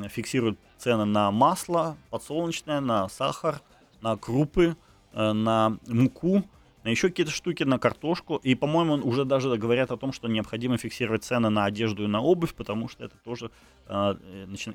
фиксирует 0.08 0.58
цены 0.78 1.04
на 1.04 1.30
масло 1.30 1.96
подсолнечное, 2.10 2.80
на 2.80 3.08
сахар, 3.08 3.60
на 4.00 4.16
крупы, 4.16 4.76
Э, 5.14 5.32
на 5.32 5.78
муку, 5.88 6.42
на 6.84 6.88
еще 6.88 7.08
какие-то 7.08 7.32
штуки, 7.32 7.62
на 7.64 7.78
картошку. 7.78 8.36
И, 8.36 8.54
по-моему, 8.54 8.94
уже 9.06 9.24
даже 9.24 9.54
говорят 9.56 9.90
о 9.90 9.96
том, 9.96 10.12
что 10.12 10.26
необходимо 10.26 10.78
фиксировать 10.78 11.22
цены 11.22 11.50
на 11.50 11.66
одежду 11.66 12.04
и 12.04 12.06
на 12.06 12.22
обувь, 12.22 12.54
потому 12.54 12.88
что 12.88 13.04
это 13.04 13.16
тоже 13.18 13.50
э, 13.86 14.14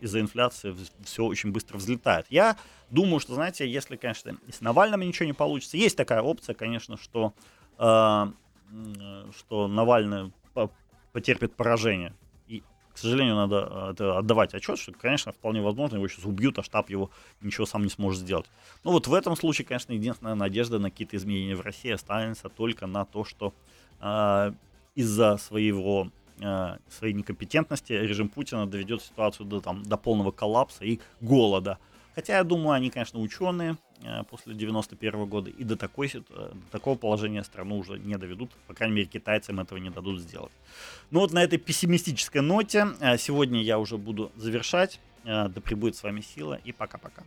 из-за 0.02 0.20
инфляции 0.20 0.76
все 1.04 1.24
очень 1.24 1.52
быстро 1.52 1.78
взлетает. 1.78 2.28
Я 2.30 2.56
думаю, 2.92 3.20
что, 3.20 3.34
знаете, 3.34 3.70
если, 3.70 3.96
конечно, 3.96 4.38
с 4.50 4.62
Навальным 4.62 5.02
ничего 5.02 5.26
не 5.26 5.34
получится, 5.34 5.78
есть 5.78 5.98
такая 5.98 6.22
опция, 6.22 6.54
конечно, 6.54 6.98
что, 6.98 7.34
что 9.38 9.68
Навальный 9.68 10.32
потерпит 11.14 11.56
поражение 11.56 12.14
к 12.98 13.00
сожалению, 13.00 13.36
надо 13.36 13.92
это 13.92 14.18
отдавать 14.18 14.56
отчет, 14.56 14.80
что, 14.80 14.92
конечно, 14.92 15.32
вполне 15.32 15.62
возможно, 15.62 15.98
его 15.98 16.08
сейчас 16.08 16.26
убьют, 16.26 16.58
а 16.58 16.64
штаб 16.64 16.90
его 16.90 17.12
ничего 17.42 17.68
сам 17.68 17.84
не 17.84 17.90
сможет 17.90 18.22
сделать. 18.22 18.48
Ну 18.84 18.92
вот 18.92 19.06
в 19.06 19.14
этом 19.14 19.36
случае, 19.36 19.68
конечно, 19.68 19.94
единственная 19.94 20.34
надежда 20.34 20.80
на 20.80 20.90
какие-то 20.90 21.16
изменения 21.16 21.56
в 21.56 21.62
России 21.62 21.92
останется 21.92 22.50
только 22.50 22.88
на 22.88 23.06
то, 23.06 23.24
что 23.24 23.54
э, 24.02 24.52
из-за 24.96 25.38
своего 25.38 26.10
э, 26.40 26.78
своей 26.90 27.14
некомпетентности 27.14 27.94
режим 27.94 28.30
Путина 28.30 28.66
доведет 28.66 29.04
ситуацию 29.04 29.46
до, 29.46 29.62
там, 29.62 29.84
до 29.84 29.96
полного 29.96 30.32
коллапса 30.32 30.84
и 30.84 31.00
голода. 31.22 31.78
Хотя, 32.16 32.38
я 32.38 32.44
думаю, 32.44 32.72
они, 32.72 32.90
конечно, 32.90 33.20
ученые 33.20 33.74
э, 33.74 33.87
после 34.30 34.54
91 34.54 35.26
года, 35.26 35.50
и 35.50 35.64
до, 35.64 35.76
такой, 35.76 36.08
э, 36.14 36.20
до 36.20 36.72
такого 36.72 36.98
положения 36.98 37.44
страну 37.44 37.78
уже 37.78 37.98
не 38.00 38.18
доведут. 38.18 38.52
По 38.68 38.74
крайней 38.74 38.96
мере, 38.96 39.08
китайцам 39.08 39.60
этого 39.60 39.78
не 39.80 39.90
дадут 39.90 40.22
сделать. 40.22 40.52
Ну 41.12 41.20
вот 41.20 41.34
на 41.34 41.44
этой 41.44 41.58
пессимистической 41.58 42.42
ноте 42.42 42.88
э, 43.00 43.18
сегодня 43.18 43.62
я 43.62 43.80
уже 43.80 43.98
буду 43.98 44.32
завершать. 44.36 45.00
Да 45.24 45.50
пребудет 45.50 45.98
с 45.98 46.04
вами 46.04 46.22
сила, 46.22 46.58
и 46.64 46.72
пока-пока. 46.72 47.24